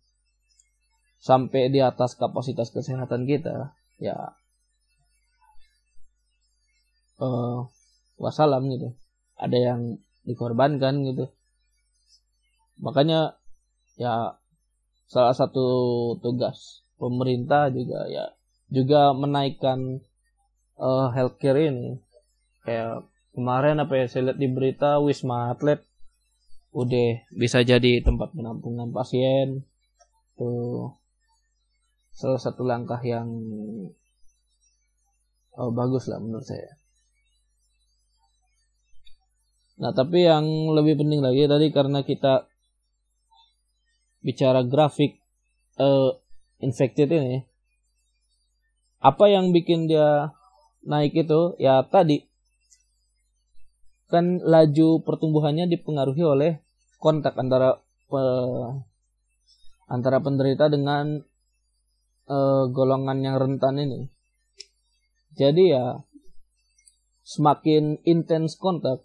sampai 1.24 1.72
di 1.72 1.80
atas 1.80 2.20
kapasitas 2.20 2.72
kesehatan 2.72 3.24
kita 3.24 3.72
ya 3.96 4.36
uh, 7.24 7.64
wassalam 8.20 8.68
gitu 8.68 8.92
ada 9.38 9.58
yang 9.58 9.82
dikorbankan 10.24 11.04
gitu. 11.08 11.26
Makanya 12.80 13.38
ya 14.00 14.40
salah 15.08 15.36
satu 15.36 15.66
tugas 16.24 16.82
pemerintah 16.98 17.70
juga 17.70 18.10
ya 18.10 18.34
juga 18.74 19.14
menaikkan 19.14 20.02
uh, 20.80 21.14
healthcare 21.14 21.70
ini. 21.70 22.02
Kayak 22.64 23.06
kemarin 23.36 23.84
apa 23.84 23.94
ya 24.00 24.06
saya 24.08 24.32
lihat 24.32 24.40
di 24.40 24.48
berita 24.50 24.98
wisma 25.04 25.54
atlet 25.54 25.84
udah 26.74 27.30
bisa 27.38 27.62
jadi 27.62 28.02
tempat 28.02 28.34
penampungan 28.34 28.90
pasien. 28.90 29.68
Tuh. 30.40 30.98
Salah 32.14 32.38
satu 32.38 32.62
langkah 32.62 33.02
yang 33.02 33.26
oh, 35.58 35.72
bagus 35.74 36.06
lah 36.10 36.22
menurut 36.22 36.46
saya 36.46 36.83
Nah, 39.74 39.90
tapi 39.90 40.30
yang 40.30 40.46
lebih 40.74 41.02
penting 41.02 41.26
lagi 41.26 41.50
tadi 41.50 41.68
karena 41.74 42.06
kita 42.06 42.46
bicara 44.22 44.62
grafik 44.62 45.18
uh, 45.82 46.14
infected 46.62 47.10
ini, 47.10 47.44
apa 49.04 49.26
yang 49.28 49.52
bikin 49.52 49.90
dia 49.90 50.32
naik 50.84 51.16
itu 51.16 51.56
ya 51.60 51.84
tadi 51.84 52.28
kan 54.08 54.40
laju 54.40 55.02
pertumbuhannya 55.02 55.66
dipengaruhi 55.68 56.24
oleh 56.24 56.52
kontak 57.02 57.34
antara 57.36 57.82
uh, 58.14 58.68
antara 59.90 60.22
penderita 60.22 60.70
dengan 60.70 61.20
uh, 62.30 62.64
golongan 62.70 63.20
yang 63.26 63.36
rentan 63.42 63.82
ini. 63.82 64.08
Jadi 65.34 65.74
ya 65.74 65.98
semakin 67.26 68.00
intens 68.06 68.56
kontak 68.56 69.02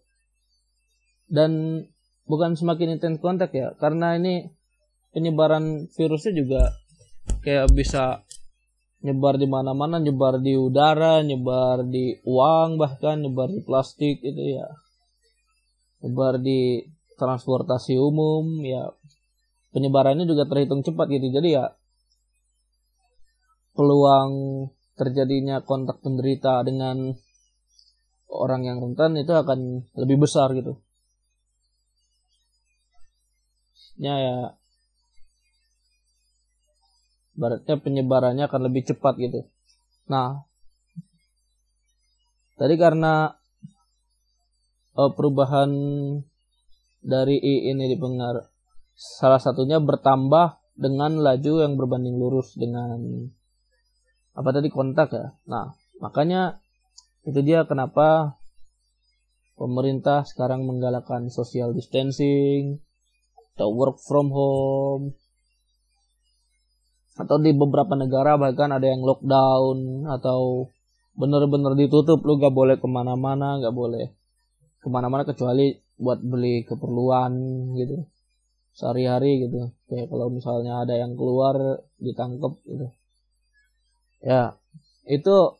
dan 1.28 1.84
bukan 2.28 2.56
semakin 2.56 2.96
intens 2.96 3.20
kontak 3.20 3.52
ya 3.52 3.72
karena 3.80 4.16
ini 4.16 4.48
penyebaran 5.12 5.88
virusnya 5.92 6.32
juga 6.36 6.62
kayak 7.44 7.72
bisa 7.72 8.24
nyebar 8.98 9.38
di 9.38 9.46
mana-mana 9.46 10.02
nyebar 10.02 10.42
di 10.42 10.58
udara 10.58 11.22
nyebar 11.22 11.86
di 11.86 12.18
uang 12.26 12.76
bahkan 12.76 13.22
nyebar 13.22 13.48
di 13.52 13.62
plastik 13.62 14.18
itu 14.24 14.58
ya. 14.58 14.66
Nyebar 16.02 16.42
di 16.42 16.82
transportasi 17.14 17.94
umum 17.98 18.62
ya. 18.66 18.90
Penyebarannya 19.70 20.26
juga 20.26 20.48
terhitung 20.48 20.82
cepat 20.82 21.06
gitu 21.12 21.28
jadi 21.28 21.48
ya 21.62 21.66
peluang 23.78 24.32
terjadinya 24.98 25.62
kontak 25.62 26.02
penderita 26.02 26.66
dengan 26.66 27.14
orang 28.26 28.66
yang 28.66 28.82
rentan 28.82 29.14
itu 29.14 29.30
akan 29.30 29.86
lebih 29.94 30.26
besar 30.26 30.50
gitu 30.58 30.82
ya 33.98 34.14
ya 34.16 34.36
baratnya 37.38 37.78
penyebarannya 37.78 38.44
akan 38.50 38.62
lebih 38.66 38.90
cepat 38.90 39.14
gitu. 39.22 39.46
Nah, 40.10 40.42
tadi 42.58 42.74
karena 42.74 43.38
uh, 44.98 45.10
perubahan 45.14 45.70
dari 46.98 47.38
I 47.38 47.70
ini 47.70 47.94
dipengaruhi 47.94 48.50
salah 48.98 49.38
satunya 49.38 49.78
bertambah 49.78 50.58
dengan 50.74 51.22
laju 51.22 51.62
yang 51.62 51.78
berbanding 51.78 52.18
lurus 52.18 52.58
dengan 52.58 52.98
apa 54.34 54.50
tadi 54.50 54.66
kontak 54.70 55.14
ya. 55.14 55.38
Nah, 55.46 55.78
makanya 56.02 56.58
itu 57.22 57.38
dia 57.46 57.62
kenapa 57.62 58.38
pemerintah 59.54 60.26
sekarang 60.26 60.66
menggalakkan 60.66 61.30
social 61.30 61.70
distancing, 61.74 62.82
atau 63.58 63.74
work 63.74 63.98
from 63.98 64.30
home. 64.30 65.18
Atau 67.18 67.42
di 67.42 67.50
beberapa 67.50 67.98
negara 67.98 68.38
bahkan 68.38 68.70
ada 68.70 68.86
yang 68.86 69.02
lockdown 69.02 70.06
atau 70.06 70.70
bener-bener 71.18 71.74
ditutup. 71.74 72.22
Lu 72.22 72.38
gak 72.38 72.54
boleh 72.54 72.78
ke 72.78 72.86
mana-mana 72.86 73.58
gak 73.58 73.74
boleh 73.74 74.14
ke 74.78 74.86
mana-mana 74.86 75.26
kecuali 75.26 75.74
buat 75.98 76.22
beli 76.22 76.62
keperluan 76.62 77.34
gitu. 77.74 78.06
Sehari-hari 78.78 79.50
gitu. 79.50 79.74
Kayak 79.90 80.06
kalau 80.06 80.30
misalnya 80.30 80.86
ada 80.86 80.94
yang 80.94 81.18
keluar 81.18 81.82
ditangkap 81.98 82.54
gitu. 82.62 82.94
Ya 84.22 84.54
itu 85.10 85.58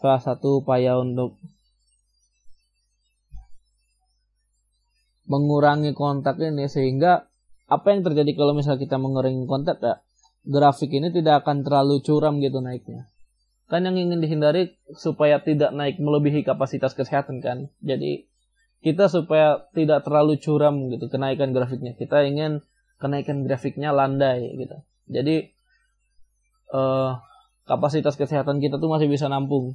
salah 0.00 0.24
satu 0.24 0.64
upaya 0.64 0.96
untuk 0.96 1.36
mengurangi 5.26 5.92
kontak 5.92 6.38
ini 6.38 6.70
sehingga 6.70 7.26
apa 7.66 7.86
yang 7.90 8.06
terjadi 8.06 8.30
kalau 8.38 8.54
misalnya 8.54 8.82
kita 8.82 8.96
mengurangi 8.98 9.42
kontak 9.50 9.82
ya 9.82 9.98
grafik 10.46 10.94
ini 10.94 11.10
tidak 11.10 11.42
akan 11.42 11.66
terlalu 11.66 11.98
curam 12.00 12.38
gitu 12.38 12.62
naiknya. 12.62 13.10
Kan 13.66 13.82
yang 13.82 13.98
ingin 13.98 14.22
dihindari 14.22 14.78
supaya 14.94 15.42
tidak 15.42 15.74
naik 15.74 15.98
melebihi 15.98 16.46
kapasitas 16.46 16.94
kesehatan 16.94 17.42
kan. 17.42 17.66
Jadi 17.82 18.30
kita 18.86 19.10
supaya 19.10 19.66
tidak 19.74 20.06
terlalu 20.06 20.38
curam 20.38 20.86
gitu 20.94 21.10
kenaikan 21.10 21.50
grafiknya. 21.50 21.98
Kita 21.98 22.22
ingin 22.22 22.62
kenaikan 23.02 23.42
grafiknya 23.42 23.90
landai 23.90 24.54
gitu. 24.54 24.78
Jadi 25.10 25.50
uh, 26.70 27.18
kapasitas 27.66 28.14
kesehatan 28.14 28.62
kita 28.62 28.78
tuh 28.78 28.86
masih 28.86 29.10
bisa 29.10 29.26
nampung. 29.26 29.74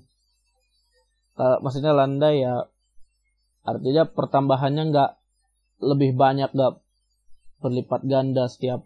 Uh, 1.35 1.59
maksudnya 1.59 1.91
landai 1.91 2.47
ya 2.47 2.71
artinya 3.67 4.07
pertambahannya 4.07 4.83
nggak 4.89 5.11
lebih 5.81 6.13
banyak 6.15 6.53
gak 6.53 6.79
berlipat 7.61 8.01
ganda 8.05 8.45
setiap 8.47 8.85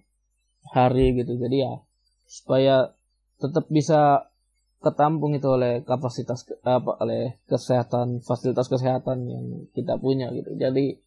hari 0.74 1.16
gitu. 1.16 1.38
Jadi 1.38 1.58
ya 1.62 1.74
supaya 2.26 2.96
tetap 3.38 3.70
bisa 3.70 4.32
ketampung 4.82 5.34
itu 5.34 5.50
oleh 5.50 5.82
kapasitas 5.82 6.46
apa 6.62 7.02
oleh 7.02 7.42
kesehatan 7.50 8.22
fasilitas 8.22 8.70
kesehatan 8.70 9.26
yang 9.28 9.46
kita 9.74 9.98
punya 10.00 10.32
gitu. 10.34 10.56
Jadi 10.58 11.00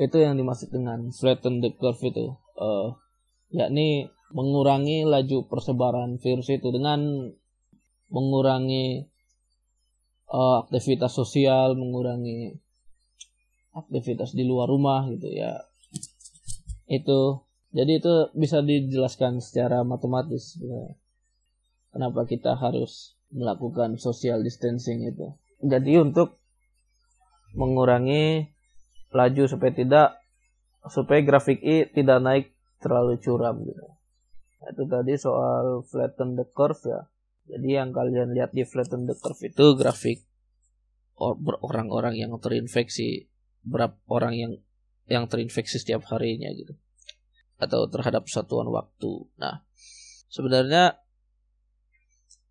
itu 0.00 0.16
yang 0.16 0.38
dimaksud 0.38 0.72
dengan 0.72 1.12
flatten 1.12 1.60
the 1.60 1.70
curve 1.76 2.00
itu. 2.00 2.32
Uh, 2.60 2.96
yakni 3.50 4.12
mengurangi 4.30 5.02
laju 5.08 5.48
persebaran 5.50 6.22
virus 6.22 6.48
itu 6.52 6.70
dengan 6.70 7.32
mengurangi 8.10 9.10
uh, 10.30 10.66
aktivitas 10.66 11.14
sosial 11.14 11.74
mengurangi 11.74 12.58
aktivitas 13.74 14.34
di 14.34 14.42
luar 14.46 14.70
rumah 14.70 15.06
gitu 15.10 15.30
ya. 15.30 15.62
Itu. 16.90 17.46
Jadi 17.70 18.02
itu 18.02 18.14
bisa 18.34 18.66
dijelaskan 18.66 19.38
secara 19.38 19.86
matematis 19.86 20.58
ya. 20.58 20.90
kenapa 21.94 22.26
kita 22.26 22.58
harus 22.58 23.14
melakukan 23.30 23.94
social 23.94 24.42
distancing 24.42 25.06
itu. 25.06 25.38
Jadi 25.62 26.02
untuk 26.02 26.42
mengurangi 27.54 28.50
laju 29.14 29.42
supaya 29.46 29.70
tidak 29.70 30.08
supaya 30.90 31.22
grafik 31.22 31.62
I 31.62 31.86
tidak 31.90 32.18
naik 32.22 32.46
terlalu 32.82 33.22
curam 33.22 33.62
gitu. 33.62 33.86
Itu 34.66 34.82
tadi 34.90 35.14
soal 35.14 35.86
flatten 35.86 36.34
the 36.34 36.46
curve 36.50 36.82
ya. 36.82 37.06
Jadi 37.50 37.68
yang 37.70 37.94
kalian 37.94 38.34
lihat 38.34 38.50
di 38.50 38.66
flatten 38.66 39.06
the 39.06 39.14
curve 39.14 39.46
itu 39.46 39.78
grafik 39.78 40.26
orang-orang 41.62 42.16
yang 42.16 42.34
terinfeksi 42.40 43.29
berapa 43.66 43.96
orang 44.08 44.34
yang 44.36 44.52
yang 45.10 45.24
terinfeksi 45.26 45.82
setiap 45.82 46.06
harinya 46.08 46.48
gitu 46.54 46.78
atau 47.60 47.84
terhadap 47.92 48.24
satuan 48.26 48.72
waktu. 48.72 49.28
Nah, 49.36 49.62
sebenarnya 50.32 50.96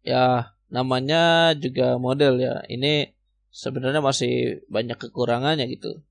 ya 0.05 0.53
namanya 0.69 1.55
juga 1.57 1.97
model 1.97 2.37
ya. 2.37 2.61
Ini 2.69 3.09
sebenarnya 3.49 4.05
masih 4.05 4.63
banyak 4.69 4.95
kekurangannya 5.01 5.65
gitu. 5.71 6.05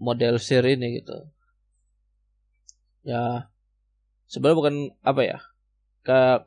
Model 0.00 0.40
seri 0.40 0.80
ini 0.80 1.00
gitu. 1.00 1.28
Ya 3.04 3.52
sebenarnya 4.30 4.58
bukan 4.58 4.76
apa 5.04 5.22
ya. 5.26 5.38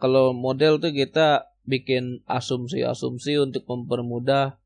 Kalau 0.02 0.34
model 0.34 0.82
tuh 0.82 0.92
kita 0.92 1.54
bikin 1.66 2.22
asumsi-asumsi 2.30 3.42
untuk 3.42 3.66
mempermudah 3.66 4.62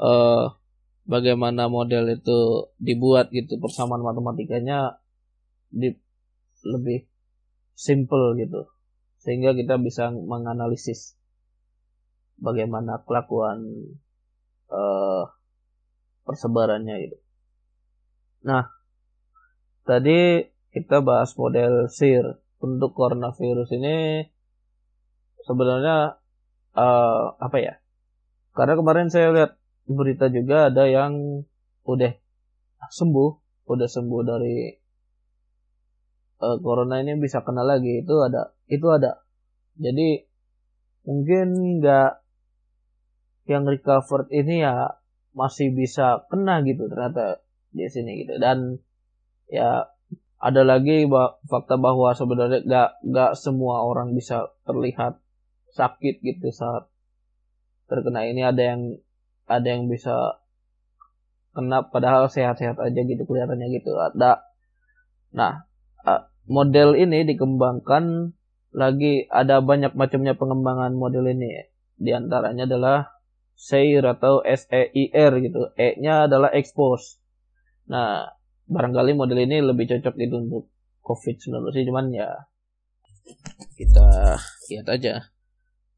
uh, 0.00 0.59
bagaimana 1.08 1.66
model 1.70 2.10
itu 2.12 2.70
dibuat 2.76 3.32
gitu 3.32 3.56
persamaan 3.60 4.04
matematikanya 4.04 5.00
di 5.70 5.94
lebih 6.66 7.08
simple 7.72 8.36
gitu 8.36 8.68
sehingga 9.20 9.52
kita 9.52 9.76
bisa 9.80 10.08
menganalisis 10.12 11.16
bagaimana 12.40 13.04
kelakuan 13.04 13.60
uh, 14.72 15.28
persebarannya 16.24 16.96
gitu. 17.04 17.18
Nah, 18.48 18.72
tadi 19.84 20.48
kita 20.72 21.04
bahas 21.04 21.36
model 21.36 21.92
SIR 21.92 22.40
untuk 22.64 22.96
coronavirus 22.96 23.76
ini 23.76 24.24
sebenarnya 25.44 26.16
uh, 26.72 27.36
apa 27.36 27.58
ya? 27.60 27.74
Karena 28.56 28.74
kemarin 28.80 29.12
saya 29.12 29.36
lihat 29.36 29.59
berita 29.86 30.28
juga 30.32 30.68
ada 30.72 30.84
yang 30.88 31.44
udah 31.84 32.12
sembuh, 32.90 33.30
udah 33.68 33.88
sembuh 33.88 34.22
dari 34.24 34.56
uh, 36.40 36.56
corona 36.60 37.00
ini 37.00 37.16
bisa 37.20 37.44
kena 37.44 37.64
lagi. 37.64 38.02
Itu 38.02 38.20
ada, 38.24 38.52
itu 38.66 38.86
ada. 38.88 39.20
Jadi 39.80 40.24
mungkin 41.08 41.80
nggak 41.80 42.12
yang 43.48 43.64
recovered 43.66 44.28
ini 44.30 44.62
ya 44.62 45.00
masih 45.34 45.72
bisa 45.72 46.26
kena 46.28 46.62
gitu 46.66 46.86
ternyata 46.90 47.42
di 47.70 47.86
sini 47.86 48.26
gitu. 48.26 48.38
Dan 48.38 48.78
ya 49.50 49.90
ada 50.40 50.62
lagi 50.64 51.04
fakta 51.44 51.76
bahwa 51.76 52.16
sebenarnya 52.16 52.64
gak 52.64 52.90
gak 53.12 53.32
semua 53.36 53.84
orang 53.84 54.16
bisa 54.16 54.48
terlihat 54.64 55.20
sakit 55.76 56.24
gitu 56.24 56.48
saat 56.48 56.88
terkena. 57.86 58.24
Ini 58.24 58.48
ada 58.48 58.62
yang 58.74 58.82
ada 59.50 59.66
yang 59.66 59.90
bisa 59.90 60.38
kena 61.50 61.82
padahal 61.90 62.30
sehat-sehat 62.30 62.78
aja 62.78 63.00
gitu 63.02 63.26
kelihatannya 63.26 63.74
gitu 63.74 63.98
ada. 63.98 64.46
Nah 65.34 65.66
model 66.46 66.94
ini 66.94 67.26
dikembangkan 67.26 68.30
lagi 68.70 69.26
ada 69.26 69.58
banyak 69.58 69.98
macamnya 69.98 70.38
pengembangan 70.38 70.94
model 70.94 71.26
ini. 71.26 71.66
Di 71.98 72.14
antaranya 72.14 72.70
adalah 72.70 73.10
SEIR 73.58 74.16
atau 74.16 74.40
SEIR 74.46 75.32
gitu. 75.42 75.74
E-nya 75.74 76.30
adalah 76.30 76.54
expose. 76.54 77.18
Nah 77.90 78.30
barangkali 78.70 79.18
model 79.18 79.42
ini 79.42 79.58
lebih 79.58 79.90
cocok 79.90 80.14
gitu 80.14 80.34
untuk 80.38 80.70
COVID-19 81.02 81.74
sih 81.74 81.84
cuman 81.90 82.14
ya 82.14 82.30
kita 83.74 84.38
lihat 84.70 84.86
aja. 84.86 85.14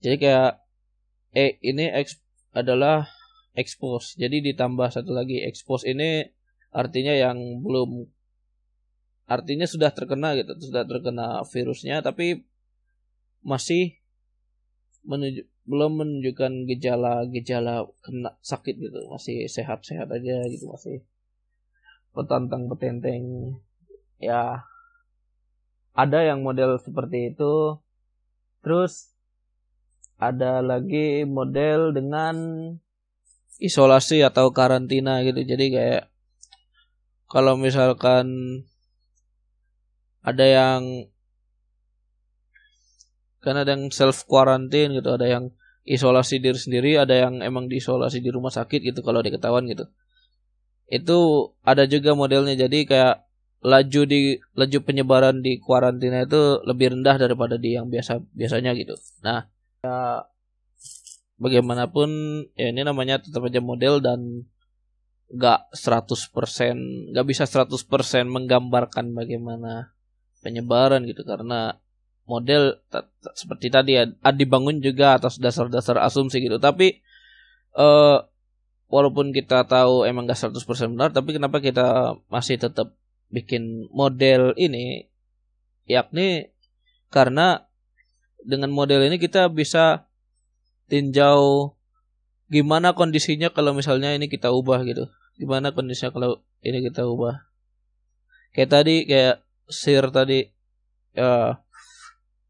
Jadi 0.00 0.16
kayak 0.16 0.64
E 1.32 1.56
ini 1.64 1.88
adalah 2.52 3.08
expose. 3.52 4.16
Jadi 4.16 4.52
ditambah 4.52 4.88
satu 4.92 5.12
lagi 5.12 5.44
expose 5.44 5.88
ini 5.88 6.24
artinya 6.72 7.12
yang 7.12 7.60
belum 7.60 8.08
artinya 9.28 9.68
sudah 9.68 9.92
terkena 9.92 10.36
gitu, 10.36 10.52
sudah 10.58 10.84
terkena 10.84 11.44
virusnya 11.48 12.00
tapi 12.04 12.44
masih 13.44 13.96
menuju, 15.02 15.44
belum 15.66 15.92
menunjukkan 15.98 16.52
gejala-gejala 16.68 17.86
kena 18.02 18.34
sakit 18.42 18.74
gitu, 18.78 19.00
masih 19.10 19.46
sehat-sehat 19.46 20.08
aja 20.10 20.36
gitu, 20.48 20.68
masih 20.70 21.02
petantang 22.12 22.68
petenteng. 22.68 23.56
Ya 24.22 24.68
ada 25.92 26.18
yang 26.24 26.40
model 26.40 26.80
seperti 26.80 27.34
itu. 27.34 27.78
Terus 28.62 29.12
ada 30.22 30.62
lagi 30.62 31.26
model 31.26 31.90
dengan 31.90 32.36
isolasi 33.58 34.24
atau 34.24 34.54
karantina 34.54 35.20
gitu. 35.26 35.42
Jadi 35.44 35.66
kayak 35.74 36.02
kalau 37.28 37.56
misalkan 37.56 38.28
ada 40.22 40.46
yang 40.46 41.10
kan 43.42 43.58
ada 43.58 43.74
yang 43.74 43.90
self 43.90 44.22
quarantine 44.30 44.94
gitu 44.94 45.10
ada 45.18 45.26
yang 45.26 45.50
isolasi 45.82 46.38
diri 46.38 46.54
sendiri 46.54 46.94
ada 46.94 47.10
yang 47.10 47.42
emang 47.42 47.66
diisolasi 47.66 48.22
di 48.22 48.30
rumah 48.30 48.54
sakit 48.54 48.80
gitu 48.86 49.02
kalau 49.02 49.18
diketahuan 49.18 49.66
gitu. 49.66 49.90
Itu 50.86 51.50
ada 51.64 51.88
juga 51.88 52.12
modelnya. 52.12 52.54
Jadi 52.54 52.84
kayak 52.84 53.26
laju 53.62 54.02
di 54.04 54.36
laju 54.58 54.78
penyebaran 54.82 55.40
di 55.40 55.56
karantina 55.62 56.26
itu 56.26 56.60
lebih 56.66 56.98
rendah 56.98 57.16
daripada 57.16 57.56
di 57.56 57.78
yang 57.78 57.88
biasa 57.88 58.22
biasanya 58.34 58.74
gitu. 58.78 58.94
Nah 59.26 59.46
ya 59.82 60.26
bagaimanapun 61.42 62.10
ya 62.54 62.70
ini 62.70 62.86
namanya 62.86 63.18
tetap 63.18 63.42
aja 63.42 63.58
model 63.58 63.98
dan 63.98 64.46
gak 65.32 65.72
100% 65.74 67.10
gak 67.16 67.26
bisa 67.26 67.44
100% 67.50 67.74
menggambarkan 68.30 69.10
bagaimana 69.10 69.90
penyebaran 70.46 71.02
gitu. 71.08 71.26
Karena 71.26 71.74
model 72.30 72.78
seperti 73.34 73.66
tadi 73.74 73.98
ya 73.98 74.06
dibangun 74.30 74.78
juga 74.78 75.18
atas 75.18 75.42
dasar-dasar 75.42 75.98
asumsi 75.98 76.38
gitu. 76.46 76.62
Tapi 76.62 77.02
uh, 77.74 78.22
walaupun 78.86 79.34
kita 79.34 79.66
tahu 79.66 80.06
emang 80.06 80.30
gak 80.30 80.38
100% 80.38 80.94
benar 80.94 81.10
tapi 81.10 81.34
kenapa 81.34 81.58
kita 81.58 82.20
masih 82.30 82.62
tetap 82.62 82.94
bikin 83.32 83.90
model 83.90 84.54
ini? 84.54 85.10
Yakni 85.90 86.54
karena 87.10 87.66
dengan 88.46 88.70
model 88.70 89.02
ini 89.10 89.18
kita 89.18 89.50
bisa 89.50 90.06
tinjau 90.92 91.72
gimana 92.52 92.92
kondisinya 92.92 93.48
kalau 93.48 93.72
misalnya 93.72 94.12
ini 94.12 94.28
kita 94.28 94.52
ubah 94.52 94.84
gitu. 94.84 95.08
Gimana 95.40 95.72
kondisinya 95.72 96.12
kalau 96.12 96.44
ini 96.60 96.84
kita 96.84 97.08
ubah. 97.08 97.48
Kayak 98.52 98.70
tadi 98.76 98.96
kayak 99.08 99.40
sir 99.72 100.04
tadi 100.12 100.52
ya 101.16 101.56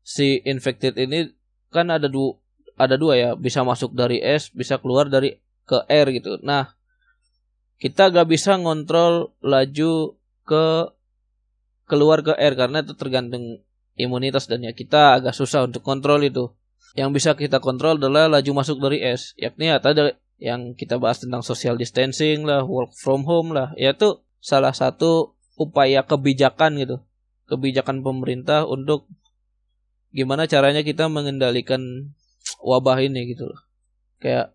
si 0.02 0.42
infected 0.42 0.98
ini 0.98 1.30
kan 1.70 1.86
ada 1.94 2.10
dua 2.10 2.42
ada 2.74 2.98
dua 2.98 3.14
ya 3.14 3.30
bisa 3.38 3.62
masuk 3.62 3.94
dari 3.94 4.18
S 4.18 4.50
bisa 4.50 4.82
keluar 4.82 5.06
dari 5.06 5.38
ke 5.62 5.86
R 5.86 6.10
gitu. 6.10 6.42
Nah 6.42 6.74
kita 7.78 8.10
gak 8.10 8.26
bisa 8.26 8.58
ngontrol 8.58 9.34
laju 9.42 10.18
ke 10.46 10.64
keluar 11.86 12.26
ke 12.26 12.34
R 12.34 12.54
karena 12.58 12.82
itu 12.82 12.94
tergantung 12.98 13.62
imunitas 13.94 14.50
dan 14.50 14.66
ya 14.66 14.74
kita 14.74 15.22
agak 15.22 15.34
susah 15.34 15.70
untuk 15.70 15.86
kontrol 15.86 16.18
itu. 16.26 16.50
Yang 16.92 17.10
bisa 17.16 17.30
kita 17.32 17.58
kontrol 17.58 17.96
adalah 17.96 18.28
laju 18.28 18.50
masuk 18.52 18.76
dari 18.76 19.00
S, 19.00 19.32
yakni 19.40 19.72
ya 19.72 19.80
tadi 19.80 20.12
yang 20.42 20.76
kita 20.76 20.98
bahas 21.00 21.22
tentang 21.22 21.40
social 21.40 21.78
distancing 21.78 22.44
lah, 22.44 22.66
work 22.66 22.92
from 22.92 23.24
home 23.24 23.54
lah, 23.56 23.72
yaitu 23.78 24.20
salah 24.42 24.74
satu 24.74 25.38
upaya 25.56 26.04
kebijakan 26.04 26.76
gitu. 26.76 26.96
Kebijakan 27.48 28.04
pemerintah 28.04 28.68
untuk 28.68 29.08
gimana 30.12 30.44
caranya 30.44 30.84
kita 30.84 31.08
mengendalikan 31.08 32.12
wabah 32.60 33.00
ini 33.00 33.32
gitu 33.32 33.48
loh. 33.48 33.60
Kayak 34.20 34.52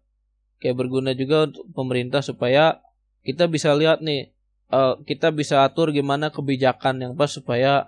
kayak 0.61 0.75
berguna 0.77 1.17
juga 1.17 1.49
untuk 1.49 1.65
pemerintah 1.73 2.21
supaya 2.21 2.81
kita 3.25 3.49
bisa 3.49 3.73
lihat 3.73 4.01
nih 4.01 4.33
uh, 4.69 4.99
kita 5.03 5.33
bisa 5.33 5.65
atur 5.65 5.93
gimana 5.93 6.29
kebijakan 6.29 7.01
yang 7.01 7.13
pas 7.13 7.29
supaya 7.29 7.87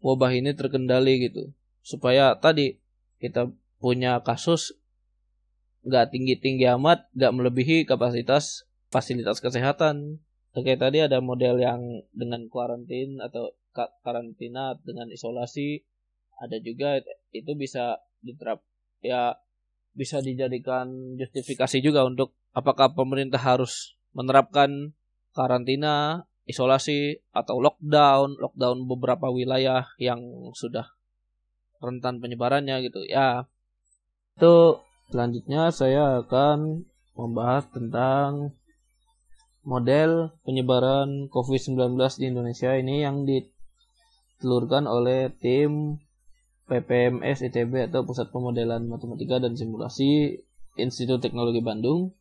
wabah 0.00 0.32
ini 0.32 0.54
terkendali 0.54 1.28
gitu. 1.28 1.52
Supaya 1.82 2.34
tadi 2.38 2.78
kita 3.18 3.50
punya 3.78 4.20
kasus 4.24 4.74
nggak 5.86 6.10
tinggi-tinggi 6.10 6.66
amat, 6.74 7.06
nggak 7.14 7.32
melebihi 7.34 7.86
kapasitas 7.86 8.66
fasilitas 8.90 9.38
kesehatan. 9.38 10.18
Oke 10.56 10.74
tadi 10.74 11.04
ada 11.04 11.22
model 11.22 11.62
yang 11.62 11.80
dengan 12.10 12.48
kuarantin 12.50 13.22
atau 13.22 13.54
karantina 14.02 14.74
dengan 14.82 15.06
isolasi, 15.12 15.84
ada 16.40 16.56
juga 16.58 16.98
itu 17.30 17.52
bisa 17.54 18.00
diterap 18.24 18.64
ya 19.04 19.36
bisa 19.96 20.20
dijadikan 20.20 21.16
justifikasi 21.16 21.80
juga 21.80 22.04
untuk 22.04 22.36
apakah 22.56 22.92
pemerintah 22.92 23.40
harus 23.40 23.96
menerapkan 24.16 24.96
karantina, 25.36 26.24
isolasi 26.48 27.20
atau 27.32 27.60
lockdown, 27.60 28.40
lockdown 28.40 28.88
beberapa 28.88 29.28
wilayah 29.28 29.84
yang 30.00 30.20
sudah 30.56 30.88
rentan 31.80 32.20
penyebarannya 32.20 32.80
gitu. 32.88 33.04
Ya, 33.04 33.44
itu 34.36 34.84
selanjutnya 35.08 35.72
saya 35.72 36.20
akan 36.20 36.84
membahas 37.16 37.64
tentang 37.72 38.52
model 39.64 40.36
penyebaran 40.44 41.32
COVID-19 41.32 41.96
di 42.20 42.24
Indonesia 42.28 42.76
ini 42.76 43.00
yang 43.00 43.24
ditelurkan 43.24 44.84
oleh 44.84 45.32
tim 45.40 45.96
PPMS 46.68 47.48
ITB 47.48 47.88
atau 47.88 48.04
Pusat 48.04 48.28
Pemodelan 48.28 48.84
Matematika 48.92 49.40
dan 49.40 49.56
Simulasi 49.56 50.36
Institut 50.76 51.24
Teknologi 51.24 51.64
Bandung. 51.64 52.12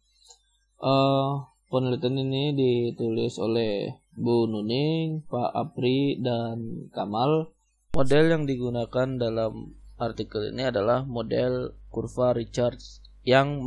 Uh, 0.79 1.43
penelitian 1.67 2.15
ini 2.15 2.55
ditulis 2.55 3.35
oleh 3.43 3.91
Bu 4.15 4.47
Nuning, 4.47 5.27
Pak 5.27 5.51
Apri, 5.51 6.15
dan 6.23 6.87
Kamal. 6.95 7.51
Model 7.91 8.25
yang 8.31 8.43
digunakan 8.47 9.19
dalam 9.19 9.75
artikel 9.95 10.51
ini 10.51 10.67
adalah 10.67 11.07
model 11.07 11.75
kurva 11.87 12.35
Richards 12.35 12.99
yang 13.23 13.63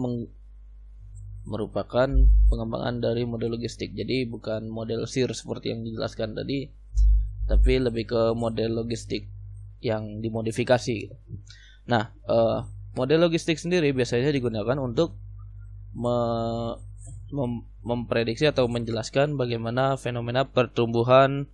merupakan 1.49 2.09
pengembangan 2.53 3.01
dari 3.01 3.25
model 3.25 3.57
logistik. 3.57 3.97
Jadi 3.97 4.29
bukan 4.29 4.69
model 4.69 5.09
SIR 5.09 5.33
seperti 5.33 5.73
yang 5.73 5.81
dijelaskan 5.83 6.37
tadi, 6.37 6.69
tapi 7.49 7.81
lebih 7.81 8.05
ke 8.07 8.23
model 8.37 8.85
logistik 8.85 9.27
yang 9.81 10.21
dimodifikasi. 10.21 11.09
Nah, 11.89 12.13
uh, 12.29 12.69
model 12.93 13.25
logistik 13.25 13.57
sendiri 13.57 13.97
biasanya 13.97 14.29
digunakan 14.29 14.77
untuk 14.77 15.17
me 15.97 16.17
mem 17.33 17.65
memprediksi 17.85 18.45
atau 18.49 18.69
menjelaskan 18.69 19.41
bagaimana 19.41 19.97
fenomena 19.97 20.45
pertumbuhan 20.45 21.49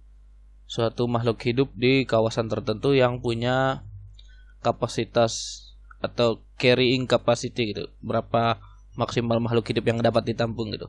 suatu 0.66 1.06
makhluk 1.06 1.38
hidup 1.46 1.70
di 1.78 2.02
kawasan 2.02 2.50
tertentu 2.50 2.96
yang 2.96 3.22
punya 3.22 3.86
kapasitas 4.64 5.60
atau 6.00 6.40
carrying 6.56 7.04
capacity 7.04 7.76
gitu. 7.76 7.92
Berapa 8.00 8.56
maksimal 8.96 9.36
makhluk 9.42 9.68
hidup 9.68 9.84
yang 9.84 10.00
dapat 10.00 10.32
ditampung 10.32 10.72
gitu. 10.72 10.88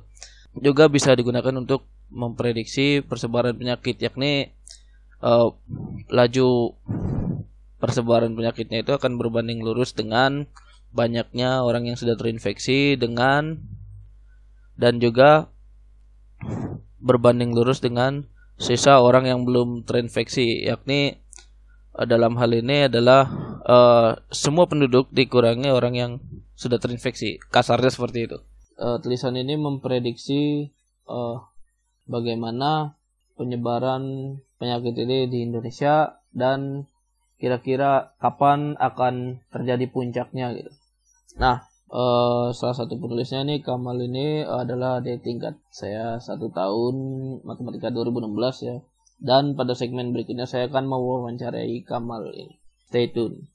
Juga 0.56 0.88
bisa 0.88 1.12
digunakan 1.12 1.52
untuk 1.60 1.84
memprediksi 2.08 3.04
persebaran 3.04 3.58
penyakit 3.58 4.00
yakni 4.00 4.56
uh, 5.20 5.52
laju 6.08 6.78
persebaran 7.82 8.34
penyakitnya 8.34 8.86
itu 8.86 8.92
akan 8.96 9.20
berbanding 9.20 9.62
lurus 9.62 9.92
dengan 9.92 10.48
banyaknya 10.96 11.60
orang 11.66 11.92
yang 11.92 11.98
sudah 12.00 12.16
terinfeksi 12.16 12.96
dengan 12.96 13.60
dan 14.80 15.04
juga 15.04 15.52
berbanding 17.04 17.52
lurus 17.52 17.84
dengan 17.84 18.26
sisa 18.56 19.04
orang 19.04 19.28
yang 19.28 19.44
belum 19.44 19.84
terinfeksi 19.84 20.64
yakni 20.64 21.20
uh, 22.00 22.08
dalam 22.08 22.40
hal 22.40 22.56
ini 22.56 22.88
adalah 22.88 23.28
uh, 23.66 24.16
semua 24.30 24.70
penduduk 24.70 25.10
dikurangi 25.12 25.70
orang 25.74 25.94
yang 25.98 26.12
sudah 26.56 26.78
terinfeksi. 26.78 27.42
Kasarnya 27.52 27.92
seperti 27.92 28.30
itu. 28.30 28.38
Uh, 28.78 29.00
tulisan 29.02 29.36
ini 29.36 29.56
memprediksi 29.58 30.72
uh, 31.08 31.42
bagaimana 32.06 33.00
penyebaran 33.36 34.36
penyakit 34.60 34.96
ini 34.96 35.28
di 35.28 35.44
Indonesia 35.44 36.22
dan 36.32 36.88
kira-kira 37.36 38.16
kapan 38.20 38.80
akan 38.80 39.44
terjadi 39.52 39.92
puncaknya 39.92 40.56
gitu. 40.56 40.72
Nah, 41.36 41.68
uh, 41.92 42.56
salah 42.56 42.76
satu 42.76 42.96
penulisnya 42.96 43.44
nih 43.44 43.60
Kamal 43.60 44.00
ini 44.00 44.44
adalah 44.44 45.04
di 45.04 45.20
tingkat 45.20 45.60
saya 45.68 46.20
satu 46.24 46.52
tahun 46.52 46.96
matematika 47.44 47.92
2016 47.92 48.68
ya. 48.68 48.78
Dan 49.16 49.56
pada 49.56 49.72
segmen 49.72 50.12
berikutnya 50.12 50.44
saya 50.44 50.68
akan 50.68 50.92
mewawancarai 50.92 51.80
Kamal 51.88 52.36
ini. 52.36 52.60
Stay 52.88 53.12
tune. 53.12 53.55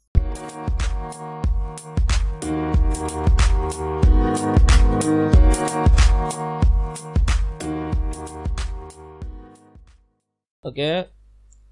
Oke, 5.01 5.09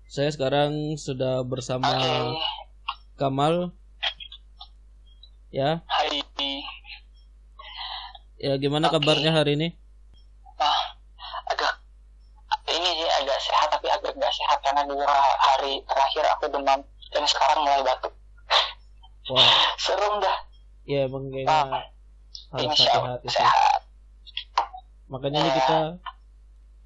saya 0.08 0.32
sekarang 0.32 0.96
sudah 0.96 1.44
bersama 1.44 1.92
Kamal. 3.20 3.76
Ya. 5.52 5.84
Hai. 5.92 6.24
Ya, 8.40 8.56
gimana 8.56 8.88
okay. 8.88 8.96
kabarnya 8.96 9.36
hari 9.36 9.60
ini? 9.60 9.76
Nah, 10.56 10.96
agak 11.52 11.84
ini 12.72 12.90
sih 12.96 13.12
agak 13.12 13.38
sehat 13.44 13.68
tapi 13.76 13.92
agak 13.92 14.16
nggak 14.16 14.32
sehat 14.32 14.56
karena 14.64 14.88
dua 14.88 15.04
hari 15.36 15.84
terakhir 15.84 16.24
aku 16.32 16.48
demam 16.48 16.80
dan 17.12 17.24
sekarang 17.28 17.60
mulai 17.60 17.84
batuk. 17.84 18.16
Wah. 19.28 19.52
Serem 19.84 20.16
dah. 20.16 20.48
Ya, 20.88 21.04
emang 21.04 21.28
kayaknya 21.28 21.92
harus 22.52 22.72
hati-hati 22.74 23.28
sehat. 23.28 23.80
Makanya 25.08 25.40
nih 25.44 25.54
kita 25.56 25.80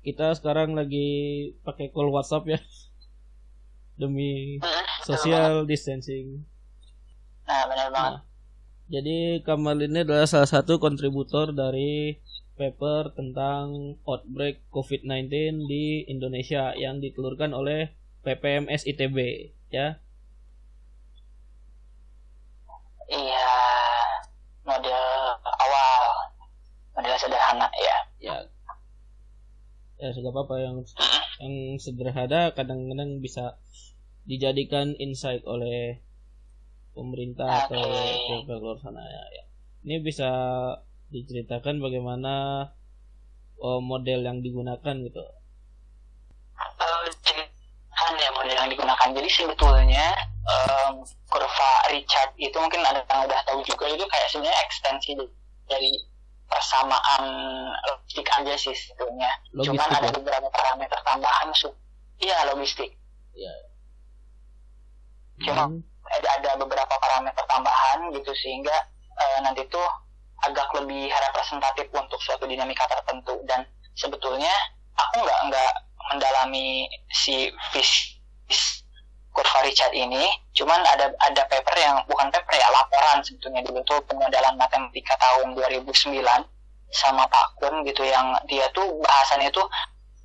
kita 0.02 0.26
sekarang 0.34 0.74
lagi 0.74 1.50
pakai 1.62 1.94
call 1.94 2.10
WhatsApp 2.10 2.46
ya 2.50 2.60
demi 4.00 4.58
social 5.06 5.62
distancing. 5.66 6.42
Nah, 7.46 7.62
benar 7.70 7.88
banget. 7.90 8.12
Nah, 8.18 8.18
jadi 8.92 9.40
Kamal 9.46 9.78
ini 9.80 10.02
adalah 10.02 10.26
salah 10.26 10.50
satu 10.50 10.82
kontributor 10.82 11.54
dari 11.54 12.18
paper 12.60 13.14
tentang 13.16 13.96
outbreak 14.04 14.60
COVID-19 14.68 15.30
di 15.70 16.04
Indonesia 16.06 16.76
yang 16.76 17.00
ditelurkan 17.00 17.56
oleh 17.56 17.94
PPMS 18.22 18.86
ITB 18.86 19.50
ya. 19.72 19.98
Iya, 23.08 23.48
model 24.62 25.04
awal, 25.42 26.02
model 26.94 27.16
sederhana 27.18 27.68
ya. 27.74 27.98
Ya, 28.22 28.36
ya 30.02 30.10
segala 30.10 30.42
apa 30.42 30.58
yang 30.58 30.82
yang 31.38 31.54
sederhana 31.78 32.50
kadang-kadang 32.58 33.22
bisa 33.22 33.54
dijadikan 34.26 34.98
insight 34.98 35.46
oleh 35.46 36.02
pemerintah 36.90 37.70
okay. 37.70 37.78
atau 37.78 37.86
pihak 38.42 38.58
luar 38.58 38.78
sana 38.82 39.02
ya, 39.06 39.22
ya. 39.30 39.44
Ini 39.86 40.02
bisa 40.02 40.30
diceritakan 41.14 41.78
bagaimana 41.78 42.66
oh, 43.62 43.78
model 43.78 44.26
yang 44.26 44.42
digunakan 44.42 44.94
gitu. 45.06 45.22
Uh, 46.58 47.06
ya 48.18 48.30
model 48.34 48.54
yang 48.54 48.70
digunakan. 48.70 49.08
Jadi 49.14 49.28
sebetulnya 49.30 50.06
um, 50.46 51.02
kurva 51.30 51.70
Richard 51.90 52.34
itu 52.38 52.54
mungkin 52.58 52.82
ada 52.82 53.02
yang 53.06 53.26
udah 53.26 53.40
tahu 53.46 53.62
juga 53.66 53.86
itu 53.90 54.04
kayak 54.06 54.28
sebenarnya 54.30 54.58
ekstensi 54.66 55.10
dari 55.66 55.90
persamaan 56.52 57.22
logistik 57.88 58.28
aja 58.28 58.54
sih 58.60 58.76
sebetulnya. 58.76 59.30
Logistik, 59.56 59.72
Cuman 59.72 59.88
ada 59.88 60.08
ya? 60.08 60.12
beberapa 60.12 60.48
parameter 60.52 60.98
tambahan 61.00 61.48
su 61.56 61.72
iya 62.20 62.38
logistik. 62.52 62.92
Iya. 63.32 63.54
Cuma 65.48 65.64
hmm. 65.72 65.80
ada, 66.20 66.28
ada 66.36 66.50
beberapa 66.60 66.94
parameter 67.00 67.44
tambahan 67.48 68.12
gitu 68.12 68.32
sehingga 68.36 68.76
uh, 69.16 69.38
nanti 69.40 69.64
tuh 69.72 69.88
agak 70.44 70.68
lebih 70.76 71.08
representatif 71.08 71.88
untuk 71.96 72.20
suatu 72.20 72.44
dinamika 72.44 72.84
tertentu 72.84 73.40
dan 73.48 73.64
sebetulnya 73.96 74.52
aku 74.98 75.24
nggak 75.24 75.40
nggak 75.48 75.72
mendalami 76.12 76.90
si 77.08 77.48
fish 77.72 78.12
kurva 79.32 79.58
Richard 79.64 79.96
ini 79.96 80.28
cuman 80.52 80.80
ada 80.84 81.08
ada 81.24 81.42
paper 81.48 81.76
yang 81.80 81.96
bukan 82.04 82.28
paper 82.28 82.52
ya 82.52 82.68
laporan 82.68 83.24
sebetulnya 83.24 83.64
dulu 83.64 83.80
tuh 83.88 83.98
pemodelan 84.04 84.54
matematika 84.60 85.16
tahun 85.16 85.56
2009 85.56 86.20
sama 86.92 87.24
Pak 87.24 87.56
Kun 87.56 87.80
gitu 87.88 88.04
yang 88.04 88.36
dia 88.44 88.68
tuh 88.76 88.84
bahasannya 89.00 89.48
tuh 89.48 89.64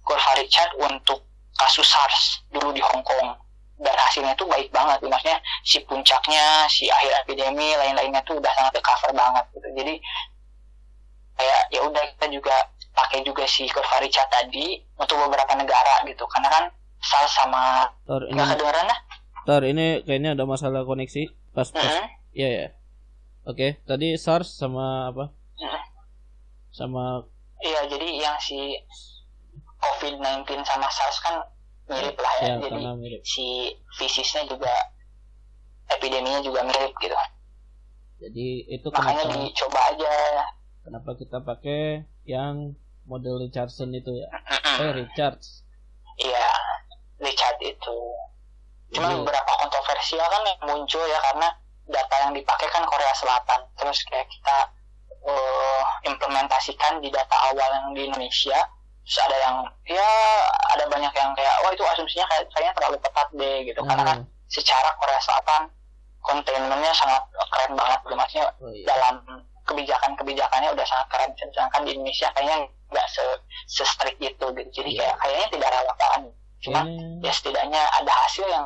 kurva 0.03 0.31
Richard 0.35 0.75
untuk 0.79 1.23
kasus 1.55 1.87
SARS 1.87 2.43
dulu 2.51 2.69
di 2.75 2.83
Hong 2.83 3.01
Kong. 3.01 3.33
Dan 3.77 3.93
hasilnya 3.93 4.33
tuh 4.33 4.49
baik 4.49 4.73
banget 4.73 5.05
maksudnya 5.05 5.37
si 5.61 5.77
puncaknya 5.85 6.65
si 6.65 6.89
akhir 6.89 7.13
epidemi 7.21 7.77
lain-lainnya 7.77 8.25
tuh 8.25 8.41
udah 8.41 8.49
sangat 8.57 8.73
cover 8.81 9.13
banget 9.13 9.45
gitu. 9.53 9.69
Jadi 9.77 9.93
kayak 11.37 11.61
ya 11.69 11.79
udah 11.85 12.03
kita 12.17 12.25
juga 12.33 12.55
pakai 12.97 13.21
juga 13.21 13.45
si 13.45 13.69
kurva 13.69 14.01
Richard 14.01 14.33
tadi 14.33 14.81
untuk 14.97 15.21
beberapa 15.21 15.53
negara 15.53 16.01
gitu. 16.09 16.25
Karena 16.25 16.49
kan 16.49 16.63
SARS 17.01 17.31
sama 17.37 17.87
Tor, 18.05 18.25
ini 18.27 18.41
kedengaran 18.41 18.85
dah 18.89 18.99
Tor, 19.47 19.63
ini 19.63 20.03
kayaknya 20.03 20.35
ada 20.35 20.43
masalah 20.43 20.83
koneksi. 20.83 21.31
Pas 21.55 21.71
pas 21.71 21.79
uh-huh. 21.79 22.07
ya 22.35 22.49
ya 22.51 22.67
oke 23.47 23.79
tadi 23.87 24.13
SARS 24.19 24.59
sama 24.59 25.09
apa? 25.09 25.31
Sama 26.75 27.23
iya 27.63 27.87
jadi 27.89 28.07
yang 28.21 28.37
si 28.37 28.75
COVID-19 29.79 30.61
sama 30.67 30.87
SARS 30.91 31.17
kan 31.23 31.35
mirip 31.87 32.17
lah 32.19 32.33
ya, 32.43 32.45
ya 32.45 32.55
jadi 32.59 32.83
mirip. 32.99 33.21
si 33.23 33.71
fisisnya 33.95 34.43
juga 34.51 34.69
epideminya 35.87 36.43
juga 36.43 36.67
mirip 36.67 36.91
gitu. 36.99 37.15
Jadi 38.17 38.67
itu 38.67 38.87
makanya 38.91 39.23
kenapa, 39.29 39.45
dicoba 39.45 39.79
aja. 39.93 40.15
kenapa 40.83 41.09
kita 41.15 41.37
pakai 41.45 41.81
yang 42.25 42.75
model 43.07 43.39
Richardson 43.39 43.95
itu 43.95 44.11
ya? 44.11 44.27
Eh 44.83 44.91
Richards. 45.05 45.63
Iya 46.17 46.46
Richard 47.21 47.57
itu 47.61 47.99
cuma 48.95 49.11
hmm. 49.11 49.23
beberapa 49.23 49.51
kontroversial 49.59 50.23
kan 50.31 50.43
yang 50.47 50.61
muncul 50.63 51.03
ya 51.03 51.19
karena 51.19 51.49
data 51.87 52.15
yang 52.23 52.31
dipakai 52.35 52.67
kan 52.71 52.83
Korea 52.87 53.13
Selatan 53.15 53.67
terus 53.75 53.99
kayak 54.07 54.27
kita 54.31 54.57
uh, 55.27 55.83
implementasikan 56.07 57.03
di 57.03 57.11
data 57.11 57.35
awal 57.51 57.69
yang 57.71 57.87
di 57.95 58.01
Indonesia 58.07 58.59
terus 59.07 59.19
ada 59.23 59.37
yang 59.39 59.55
ya 59.87 60.09
ada 60.75 60.83
banyak 60.91 61.13
yang 61.15 61.31
kayak 61.35 61.55
wah 61.63 61.71
itu 61.71 61.83
asumsinya 61.83 62.27
kayak 62.27 62.43
kayaknya 62.51 62.73
terlalu 62.75 62.97
ketat 62.99 63.27
deh 63.35 63.57
gitu 63.63 63.79
hmm. 63.83 63.89
karena 63.91 64.03
kan 64.03 64.17
hmm. 64.23 64.29
secara 64.51 64.89
Korea 64.99 65.19
Selatan 65.23 65.61
kontainmennya 66.23 66.91
sangat 66.91 67.23
keren 67.31 67.71
banget 67.79 67.99
gitu 68.03 68.15
maksudnya 68.19 68.45
oh, 68.59 68.71
iya. 68.71 68.83
dalam 68.83 69.15
kebijakan-kebijakannya 69.67 70.69
udah 70.75 70.85
sangat 70.87 71.07
keren 71.11 71.31
sedangkan 71.39 71.81
di 71.87 71.91
Indonesia 71.95 72.27
kayaknya 72.35 72.67
nggak 72.87 73.07
se, 73.11 73.23
se 73.67 73.83
strict 73.83 74.19
itu 74.19 74.45
gitu 74.55 74.69
jadi 74.71 74.89
yeah. 74.91 74.99
kayak 74.99 75.15
kayaknya 75.23 75.47
tidak 75.55 75.69
relevan 75.75 76.21
cuma 76.63 76.81
hmm. 76.83 77.21
ya 77.21 77.31
setidaknya 77.31 77.81
ada 78.01 78.13
hasil 78.25 78.45
yang 78.49 78.65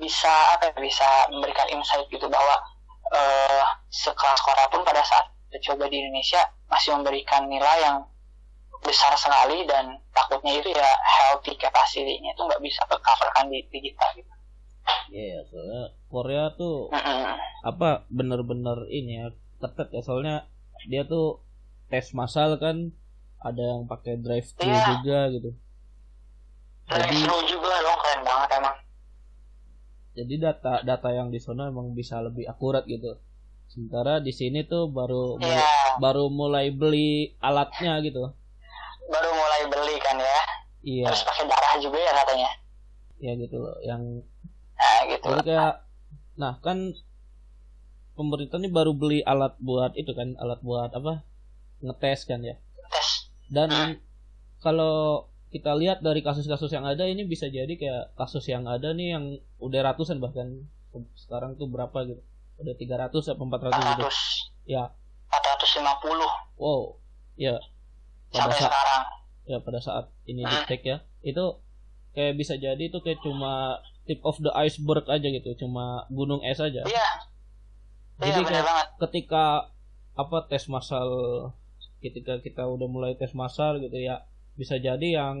bisa 0.00 0.32
apa 0.56 0.72
ya, 0.72 0.72
bisa 0.80 1.08
memberikan 1.28 1.68
insight 1.72 2.08
gitu 2.08 2.24
bahwa 2.28 2.56
uh, 3.12 3.64
sekelas 3.92 4.40
Korea 4.40 4.68
pun 4.72 4.84
pada 4.84 5.04
saat 5.04 5.28
coba 5.60 5.90
di 5.90 5.98
Indonesia 5.98 6.40
masih 6.70 6.94
memberikan 6.94 7.50
nilai 7.50 7.82
yang 7.82 7.98
besar 8.80 9.12
sekali 9.18 9.68
dan 9.68 9.98
takutnya 10.14 10.56
itu 10.56 10.72
ya 10.72 10.88
healthy 11.04 11.52
capacity-nya 11.58 12.32
itu 12.32 12.42
nggak 12.46 12.62
bisa 12.64 12.80
tercoverkan 12.88 13.52
di 13.52 13.60
digital 13.68 14.08
gitu. 14.16 14.32
Iya, 15.12 15.26
yeah, 15.36 15.40
soalnya 15.52 15.82
Korea 16.08 16.44
tuh 16.56 16.88
mm 16.88 16.96
-hmm. 16.96 17.34
apa 17.68 18.08
bener-bener 18.08 18.88
ini 18.88 19.20
ya 19.20 19.26
ketat 19.60 19.92
ya 19.92 20.00
soalnya 20.00 20.48
dia 20.88 21.04
tuh 21.04 21.44
tes 21.92 22.16
massal 22.16 22.56
kan 22.56 22.94
ada 23.44 23.60
yang 23.60 23.84
pakai 23.84 24.16
drive 24.16 24.48
thru 24.56 24.70
yeah. 24.70 24.86
juga 24.96 25.18
gitu. 25.34 25.50
Drive 26.90 27.22
thru 27.22 27.38
juga 27.46 27.74
loh 27.86 27.96
keren 28.02 28.20
banget 28.26 28.48
emang. 28.58 28.76
Jadi 30.18 30.34
data 30.42 30.74
data 30.82 31.08
yang 31.14 31.30
di 31.30 31.38
sana 31.38 31.70
emang 31.70 31.94
bisa 31.94 32.18
lebih 32.18 32.50
akurat 32.50 32.82
gitu. 32.90 33.16
Sementara 33.70 34.18
di 34.18 34.34
sini 34.34 34.66
tuh 34.66 34.90
baru 34.90 35.38
yeah. 35.38 35.94
baru 36.02 36.26
mulai 36.26 36.74
beli 36.74 37.38
alatnya 37.38 38.02
gitu 38.02 38.34
baru 39.10 39.30
mulai 39.34 39.62
beli 39.66 39.96
kan 39.98 40.16
ya 40.16 40.40
iya 40.86 41.06
terus 41.10 41.26
pakai 41.26 41.44
darah 41.50 41.74
juga 41.82 41.98
ya 41.98 42.12
katanya 42.22 42.50
ya 43.20 43.32
gitu 43.36 43.56
loh 43.58 43.76
yang 43.82 44.02
nah 44.78 44.98
gitu 45.10 45.24
jadi 45.26 45.42
kayak 45.44 45.74
nah 46.38 46.52
kan 46.62 46.94
pemerintah 48.14 48.56
ini 48.62 48.70
baru 48.70 48.94
beli 48.94 49.20
alat 49.26 49.58
buat 49.58 49.92
itu 49.98 50.14
kan 50.14 50.38
alat 50.38 50.62
buat 50.62 50.94
apa 50.94 51.26
ngetes 51.82 52.24
kan 52.24 52.40
ya 52.46 52.56
tes 52.88 53.08
dan 53.50 53.68
hmm. 53.68 53.94
kalau 54.62 55.26
kita 55.50 55.74
lihat 55.74 55.98
dari 55.98 56.22
kasus-kasus 56.22 56.70
yang 56.70 56.86
ada 56.86 57.02
ini 57.10 57.26
bisa 57.26 57.50
jadi 57.50 57.70
kayak 57.74 58.14
kasus 58.14 58.46
yang 58.46 58.70
ada 58.70 58.94
nih 58.94 59.18
yang 59.18 59.24
udah 59.58 59.80
ratusan 59.82 60.22
bahkan. 60.22 60.70
Sekarang 61.18 61.58
tuh 61.58 61.66
berapa 61.66 62.06
gitu? 62.06 62.22
Udah 62.62 62.74
300 62.78 63.34
atau 63.34 63.44
400 63.46 63.74
400 63.74 63.90
gitu. 63.98 64.04
Ya. 64.70 64.94
450 65.30 66.58
wow. 66.58 66.82
Ya. 67.34 67.58
Pada 68.30 68.46
sampai 68.46 68.58
saat, 68.62 68.70
sekarang. 68.70 69.02
Ya 69.50 69.58
pada 69.58 69.80
saat 69.82 70.06
ini 70.30 70.46
di 70.46 70.56
tag 70.70 70.82
ya. 70.86 71.02
Itu 71.26 71.58
kayak 72.14 72.38
bisa 72.38 72.54
jadi 72.54 72.78
itu 72.78 72.98
kayak 73.02 73.18
cuma 73.26 73.82
tip 74.06 74.22
of 74.22 74.38
the 74.38 74.54
iceberg 74.54 75.02
aja 75.10 75.28
gitu. 75.34 75.50
Cuma 75.58 76.06
gunung 76.14 76.46
es 76.46 76.62
aja. 76.62 76.86
Iya. 76.86 77.08
Jadi 78.22 78.38
iya, 78.38 78.46
kayak 78.46 78.64
banget. 78.66 78.86
ketika 79.08 79.72
apa 80.14 80.38
tes 80.46 80.68
masal 80.68 81.08
ketika 82.04 82.38
kita 82.38 82.68
udah 82.68 82.86
mulai 82.86 83.16
tes 83.16 83.32
masal 83.32 83.80
gitu 83.80 83.96
ya 83.96 84.28
bisa 84.60 84.76
jadi 84.76 85.08
yang 85.24 85.38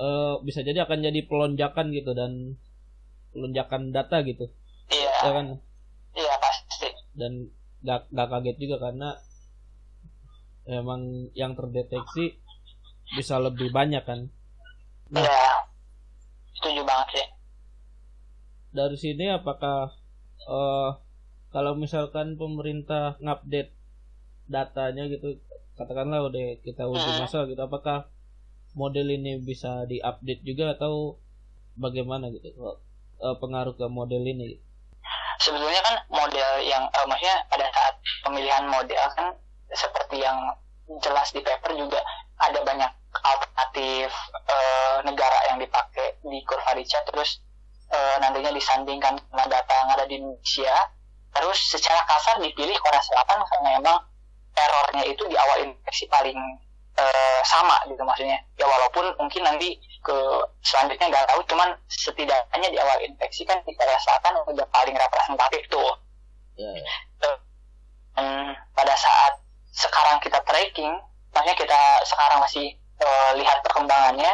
uh, 0.00 0.40
bisa 0.40 0.64
jadi 0.64 0.88
akan 0.88 1.04
jadi 1.04 1.20
pelonjakan 1.28 1.92
gitu 1.92 2.16
dan 2.16 2.56
pelonjakan 3.36 3.92
data 3.92 4.24
gitu. 4.24 4.48
Iya. 4.88 5.12
Ya 5.20 5.30
kan? 5.36 5.46
Iya 6.16 6.34
pasti. 6.40 6.88
Dan 7.12 7.32
gak, 7.84 8.08
gak 8.08 8.28
kaget 8.32 8.56
juga 8.56 8.88
karena 8.88 9.20
emang 10.64 11.28
yang 11.36 11.52
terdeteksi 11.52 12.40
bisa 13.16 13.36
lebih 13.36 13.68
banyak 13.68 14.00
kan? 14.04 14.32
Nah, 15.12 15.24
ya 15.24 15.68
setuju 16.56 16.84
banget 16.84 17.08
sih. 17.16 17.26
dari 18.68 18.96
sini 19.00 19.32
apakah 19.32 19.96
uh, 20.44 20.90
kalau 21.48 21.72
misalkan 21.72 22.36
pemerintah 22.36 23.16
ngupdate 23.24 23.72
datanya 24.48 25.08
gitu 25.08 25.40
katakanlah 25.78 26.26
udah 26.26 26.58
kita 26.66 26.90
uji 26.90 27.06
hmm. 27.06 27.20
masa 27.22 27.46
gitu 27.46 27.62
apakah 27.62 28.10
model 28.74 29.06
ini 29.08 29.38
bisa 29.38 29.86
diupdate 29.86 30.42
juga 30.42 30.74
atau 30.74 31.16
bagaimana 31.78 32.28
gitu 32.34 32.50
uh, 32.58 33.36
pengaruh 33.38 33.78
ke 33.78 33.86
model 33.86 34.26
ini? 34.26 34.58
Sebetulnya 35.38 35.80
kan 35.86 35.96
model 36.10 36.50
yang 36.66 36.84
uh, 36.90 37.06
maksudnya 37.06 37.46
pada 37.46 37.70
saat 37.70 37.94
pemilihan 38.26 38.66
model 38.66 39.04
kan 39.14 39.38
seperti 39.70 40.18
yang 40.18 40.36
jelas 41.04 41.30
di 41.30 41.40
paper 41.44 41.76
juga 41.76 42.00
ada 42.40 42.64
banyak 42.64 42.90
alternatif 43.12 44.08
e, 44.32 44.56
negara 45.04 45.38
yang 45.52 45.58
dipakai 45.60 46.16
di 46.24 46.38
kurva 46.46 46.72
Richa 46.72 47.02
terus 47.04 47.44
e, 47.92 47.98
nantinya 48.22 48.54
disandingkan 48.54 49.20
dengan 49.20 49.48
data 49.48 49.72
yang 49.84 49.90
ada 49.92 50.04
di 50.08 50.14
Indonesia. 50.16 50.74
Terus 51.28 51.58
secara 51.68 52.00
kasar 52.08 52.40
dipilih 52.40 52.74
Korea 52.80 53.02
Selatan 53.04 53.44
karena 53.44 53.68
emang 53.78 53.98
errornya 54.56 55.04
itu 55.08 55.22
di 55.28 55.36
awal 55.36 55.68
infeksi 55.68 56.08
paling 56.08 56.38
e, 56.96 57.04
sama 57.44 57.76
gitu 57.90 58.00
maksudnya 58.02 58.38
ya 58.56 58.66
walaupun 58.66 59.12
mungkin 59.20 59.42
nanti 59.44 59.76
ke 60.00 60.16
selanjutnya 60.64 61.10
nggak 61.12 61.26
tahu 61.28 61.40
cuman 61.50 61.74
setidaknya 61.90 62.68
di 62.70 62.78
awal 62.80 62.98
infeksi 63.04 63.44
kan 63.44 63.60
di 63.66 63.72
Korea 63.76 63.98
Selatan 64.00 64.40
udah 64.46 64.66
paling 64.72 64.96
representatif 64.96 65.62
tuh 65.68 65.92
yeah. 66.56 66.74
Ya. 66.74 66.96
dan 67.20 68.56
pada 68.74 68.94
saat 68.98 69.38
sekarang 69.78 70.18
kita 70.18 70.42
tracking, 70.42 70.90
maksudnya 71.30 71.54
kita 71.54 71.80
sekarang 72.02 72.38
masih 72.42 72.66
uh, 72.98 73.30
lihat 73.38 73.62
perkembangannya, 73.62 74.32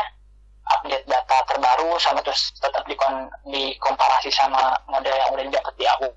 update 0.64 1.05
data 1.05 1.37
terbaru 1.53 2.00
sama 2.00 2.24
terus 2.24 2.57
tetap 2.57 2.81
dikon 2.88 3.29
dikomparasi 3.44 4.33
sama 4.33 4.72
model 4.88 5.12
yang 5.12 5.31
udah 5.37 5.44
didapat 5.44 5.74
di 5.77 5.85
aku. 5.85 6.09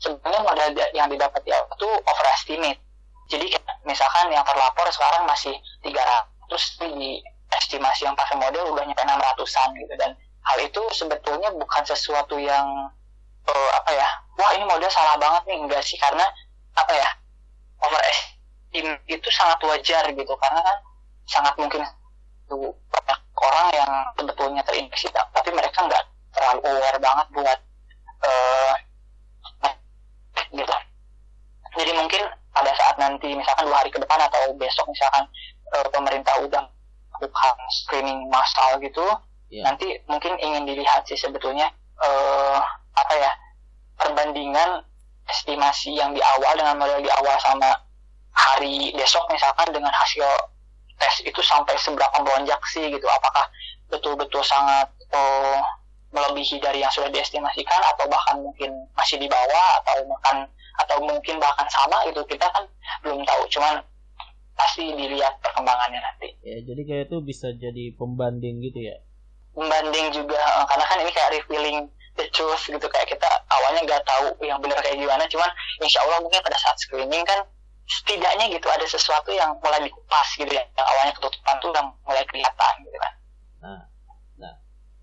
Sebenarnya 0.00 0.40
model 0.42 0.68
yang 0.96 1.08
didapat 1.12 1.40
di 1.46 1.52
aku 1.54 1.70
itu 1.78 1.90
overestimate. 2.02 2.80
Jadi 3.30 3.46
misalkan 3.86 4.26
yang 4.34 4.42
terlapor 4.42 4.90
sekarang 4.90 5.22
masih 5.24 5.54
300, 5.86 6.50
terus 6.50 6.64
di 6.82 7.22
estimasi 7.54 8.06
yang 8.06 8.18
pakai 8.18 8.34
model 8.42 8.74
udah 8.74 8.82
nyampe 8.82 9.02
600-an 9.06 9.68
gitu. 9.78 9.94
Dan 9.94 10.10
hal 10.18 10.58
itu 10.58 10.82
sebetulnya 10.90 11.54
bukan 11.54 11.82
sesuatu 11.86 12.34
yang 12.42 12.66
uh, 13.46 13.70
apa 13.78 13.90
ya 13.94 14.08
wah 14.34 14.50
ini 14.58 14.66
model 14.66 14.90
salah 14.90 15.14
banget 15.16 15.42
nih. 15.46 15.58
Enggak 15.62 15.82
sih 15.86 15.94
karena 15.94 16.26
apa 16.74 16.92
ya 16.94 17.08
overestimate 17.86 19.06
itu 19.06 19.28
sangat 19.30 19.62
wajar 19.62 20.04
gitu. 20.10 20.34
Karena 20.42 20.60
kan 20.66 20.76
sangat 21.30 21.54
mungkin 21.54 21.86
tuh 22.50 22.74
banyak 22.90 23.18
orang 23.38 23.66
yang 23.70 23.90
sebetulnya 24.18 24.62
terinfeksi 24.66 25.06
tapi 25.14 25.50
mereka 25.54 25.86
nggak 25.86 26.02
terlalu 26.34 26.60
aware 26.66 26.98
banget 26.98 27.26
buat 27.30 27.58
uh, 28.26 28.74
gitu. 30.50 30.76
Jadi 31.78 31.92
mungkin 31.94 32.22
pada 32.50 32.72
saat 32.74 32.96
nanti 32.98 33.30
misalkan 33.32 33.66
dua 33.66 33.78
hari 33.82 33.90
ke 33.94 33.98
depan 34.02 34.18
atau 34.26 34.54
besok 34.58 34.86
misalkan 34.90 35.24
uh, 35.76 35.86
pemerintah 35.94 36.34
udah 36.42 36.62
bukan 37.20 37.54
screening 37.70 38.26
massal 38.32 38.80
gitu 38.82 39.06
yeah. 39.52 39.64
nanti 39.68 40.00
mungkin 40.08 40.34
ingin 40.40 40.66
dilihat 40.66 41.04
sih 41.06 41.18
sebetulnya 41.18 41.70
uh, 42.00 42.58
apa 42.96 43.14
ya 43.14 43.30
perbandingan 44.00 44.82
estimasi 45.30 45.94
yang 45.94 46.10
di 46.16 46.22
awal 46.24 46.52
dengan 46.58 46.80
model 46.80 47.04
di 47.04 47.10
awal 47.12 47.36
sama 47.38 47.70
hari 48.34 48.90
besok 48.96 49.26
misalkan 49.30 49.68
dengan 49.70 49.92
hasil 49.92 50.26
tes 51.00 51.14
itu 51.24 51.40
sampai 51.40 51.76
seberapa 51.80 52.16
melonjak 52.20 52.60
sih 52.68 52.88
gitu 52.90 53.06
apakah 53.08 53.46
betul-betul 53.88 54.42
sangat 54.44 54.86
oh, 55.12 55.60
melebihi 56.10 56.58
dari 56.58 56.82
yang 56.82 56.90
sudah 56.90 57.08
diestimasikan 57.10 57.80
atau 57.94 58.06
bahkan 58.10 58.36
mungkin 58.42 58.70
masih 58.98 59.16
di 59.18 59.30
bawah 59.30 59.66
atau 59.82 60.02
bahkan 60.10 60.36
atau 60.78 61.02
mungkin 61.02 61.42
bahkan 61.42 61.66
sama 61.70 62.06
gitu 62.06 62.22
kita 62.28 62.46
kan 62.50 62.64
belum 63.02 63.24
tahu. 63.26 63.42
Cuman 63.50 63.82
pasti 64.60 64.92
dilihat 64.92 65.40
perkembangannya 65.40 66.00
nanti. 66.04 66.28
Ya 66.44 66.60
jadi 66.60 66.82
kayak 66.84 67.04
itu 67.08 67.16
bisa 67.24 67.48
jadi 67.56 67.96
pembanding 67.96 68.60
gitu 68.60 68.80
ya? 68.84 68.96
Pembanding 69.56 70.12
juga 70.14 70.38
eh, 70.38 70.64
karena 70.68 70.84
kan 70.84 70.98
ini 71.00 71.10
kayak 71.10 71.30
revealing 71.40 71.78
the 72.20 72.26
truth 72.36 72.64
gitu 72.68 72.86
kayak 72.90 73.08
kita 73.08 73.28
awalnya 73.48 73.80
nggak 73.86 74.02
tahu 74.04 74.36
yang 74.44 74.60
benar 74.60 74.76
kayak 74.84 74.98
gimana 74.98 75.24
cuman 75.30 75.50
insya 75.80 76.04
Allah 76.04 76.18
mungkin 76.20 76.42
pada 76.44 76.58
saat 76.58 76.76
screening 76.76 77.24
kan 77.24 77.40
setidaknya 77.86 78.46
gitu 78.52 78.66
ada 78.70 78.86
sesuatu 78.86 79.30
yang 79.34 79.56
mulai 79.58 79.82
dikupas 79.82 80.28
gitu 80.36 80.52
ya 80.52 80.62
yang 80.62 80.86
awalnya 80.86 81.12
ketutupan 81.16 81.54
tuh 81.58 81.68
udah 81.72 81.84
mulai 82.04 82.24
kelihatan 82.28 82.72
gitu 82.84 82.98
kan. 82.98 83.12
Nah 83.64 83.80
nah 84.36 84.54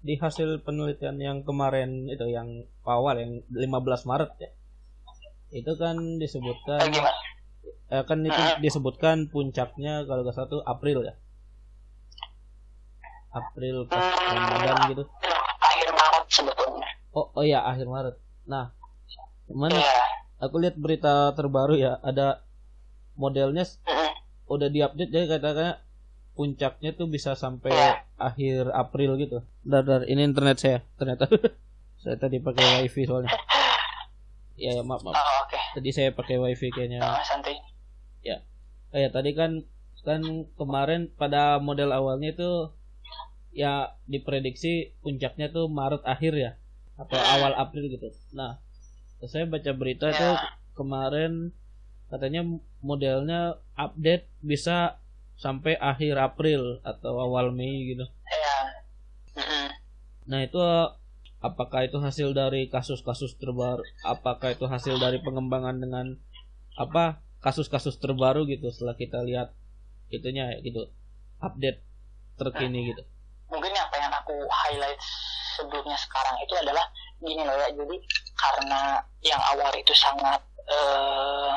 di 0.04 0.14
hasil 0.20 0.62
penelitian 0.62 1.18
yang 1.18 1.38
kemarin 1.42 2.06
itu 2.08 2.28
yang 2.30 2.68
awal 2.86 3.18
yang 3.18 3.44
15 3.50 4.08
Maret 4.08 4.32
ya 4.40 4.52
itu 5.52 5.72
kan 5.80 6.20
disebutkan 6.20 6.92
eh, 6.92 7.08
eh, 7.96 8.04
kan 8.04 8.20
itu 8.20 8.42
disebutkan 8.60 9.32
puncaknya 9.32 10.04
kalau 10.04 10.28
nggak 10.28 10.36
satu 10.36 10.60
April 10.68 11.08
ya. 11.08 11.16
April 13.32 13.86
pas 13.88 14.02
hmm, 14.02 14.34
Ramadan 14.34 14.78
gitu. 14.92 15.04
Akhir 15.64 15.90
Maret 15.94 16.26
sebetulnya. 16.28 16.88
Oh 17.16 17.28
oh 17.32 17.46
ya 17.46 17.64
akhir 17.64 17.88
Maret. 17.88 18.16
Nah 18.50 18.76
cuman 19.48 19.72
yeah. 19.72 20.44
aku 20.44 20.60
lihat 20.60 20.76
berita 20.76 21.32
terbaru 21.32 21.80
ya 21.80 22.04
ada 22.04 22.44
modelnya 23.16 23.64
udah 24.52 24.68
diupdate 24.68 25.12
jadi 25.12 25.26
katanya 25.40 25.80
puncaknya 26.36 26.92
tuh 26.92 27.08
bisa 27.08 27.40
sampai 27.40 27.72
yeah. 27.72 28.04
akhir 28.20 28.68
April 28.76 29.16
gitu. 29.16 29.40
Dar, 29.64 29.88
dar 29.88 30.04
ini 30.04 30.28
internet 30.28 30.60
saya 30.60 30.80
ternyata. 31.00 31.32
Saya 31.98 32.14
tadi 32.14 32.38
pakai 32.38 32.86
wifi 32.86 33.10
soalnya. 33.10 33.34
Ya, 34.58 34.74
ya 34.76 34.84
maaf 34.84 35.06
maaf. 35.06 35.14
Oh, 35.14 35.46
okay. 35.46 35.62
Tadi 35.78 35.90
saya 35.94 36.10
pakai 36.12 36.42
wifi 36.42 36.74
kayaknya. 36.74 37.06
Oh, 37.06 37.22
santai. 37.22 37.62
Ya. 38.26 38.42
Oh, 38.92 38.98
ya 38.98 39.14
tadi 39.14 39.38
kan 39.38 39.64
kan 40.02 40.22
kemarin 40.58 41.14
pada 41.14 41.62
model 41.62 41.94
awalnya 41.94 42.34
itu 42.34 42.74
ya 43.54 43.94
diprediksi 44.10 44.98
puncaknya 45.06 45.50
tuh 45.54 45.70
Maret 45.70 46.02
akhir 46.06 46.34
ya 46.38 46.52
atau 46.98 47.18
awal 47.18 47.54
April 47.54 47.86
gitu. 47.94 48.10
Nah, 48.34 48.58
saya 49.22 49.46
baca 49.46 49.72
berita 49.78 50.10
yeah. 50.10 50.18
tuh 50.18 50.34
kemarin 50.78 51.54
katanya 52.10 52.42
modelnya 52.82 53.62
update 53.78 54.26
bisa 54.42 54.98
sampai 55.38 55.78
akhir 55.78 56.18
April 56.18 56.82
atau 56.82 57.22
awal 57.22 57.54
Mei 57.54 57.94
gitu. 57.94 58.06
Iya. 58.26 58.58
Nah 60.26 60.40
itu 60.44 60.60
apakah 61.44 61.86
itu 61.86 61.98
hasil 62.02 62.34
dari 62.34 62.68
kasus-kasus 62.70 63.38
terbaru? 63.38 63.84
Apakah 64.06 64.54
itu 64.58 64.66
hasil 64.66 64.98
dari 64.98 65.22
pengembangan 65.22 65.78
dengan 65.78 66.18
apa 66.78 67.22
kasus-kasus 67.42 67.98
terbaru 67.98 68.46
gitu 68.50 68.70
setelah 68.70 68.94
kita 68.98 69.22
lihat 69.26 69.54
itunya 70.14 70.58
gitu 70.62 70.90
update 71.42 71.82
terkini 72.38 72.94
gitu. 72.94 73.04
mungkin 73.50 73.74
yang 73.74 73.90
pengen 73.90 74.14
aku 74.14 74.34
highlight 74.46 74.98
sebelumnya 75.58 75.98
sekarang 75.98 76.38
itu 76.42 76.54
adalah 76.54 76.86
gini 77.18 77.42
loh 77.42 77.56
ya 77.58 77.70
jadi 77.74 77.98
karena 78.38 78.82
yang 79.26 79.42
awal 79.42 79.74
itu 79.74 79.94
sangat 79.98 80.38
eh, 80.70 81.54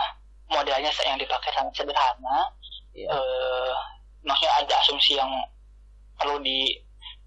modelnya 0.48 0.88
yang 1.04 1.18
dipakai 1.20 1.50
sangat 1.52 1.72
sederhana 1.76 2.48
Iya. 2.90 3.06
eh, 3.06 3.74
maksudnya 4.26 4.52
ada 4.66 4.74
asumsi 4.82 5.14
yang 5.14 5.30
perlu 6.18 6.42
di 6.42 6.74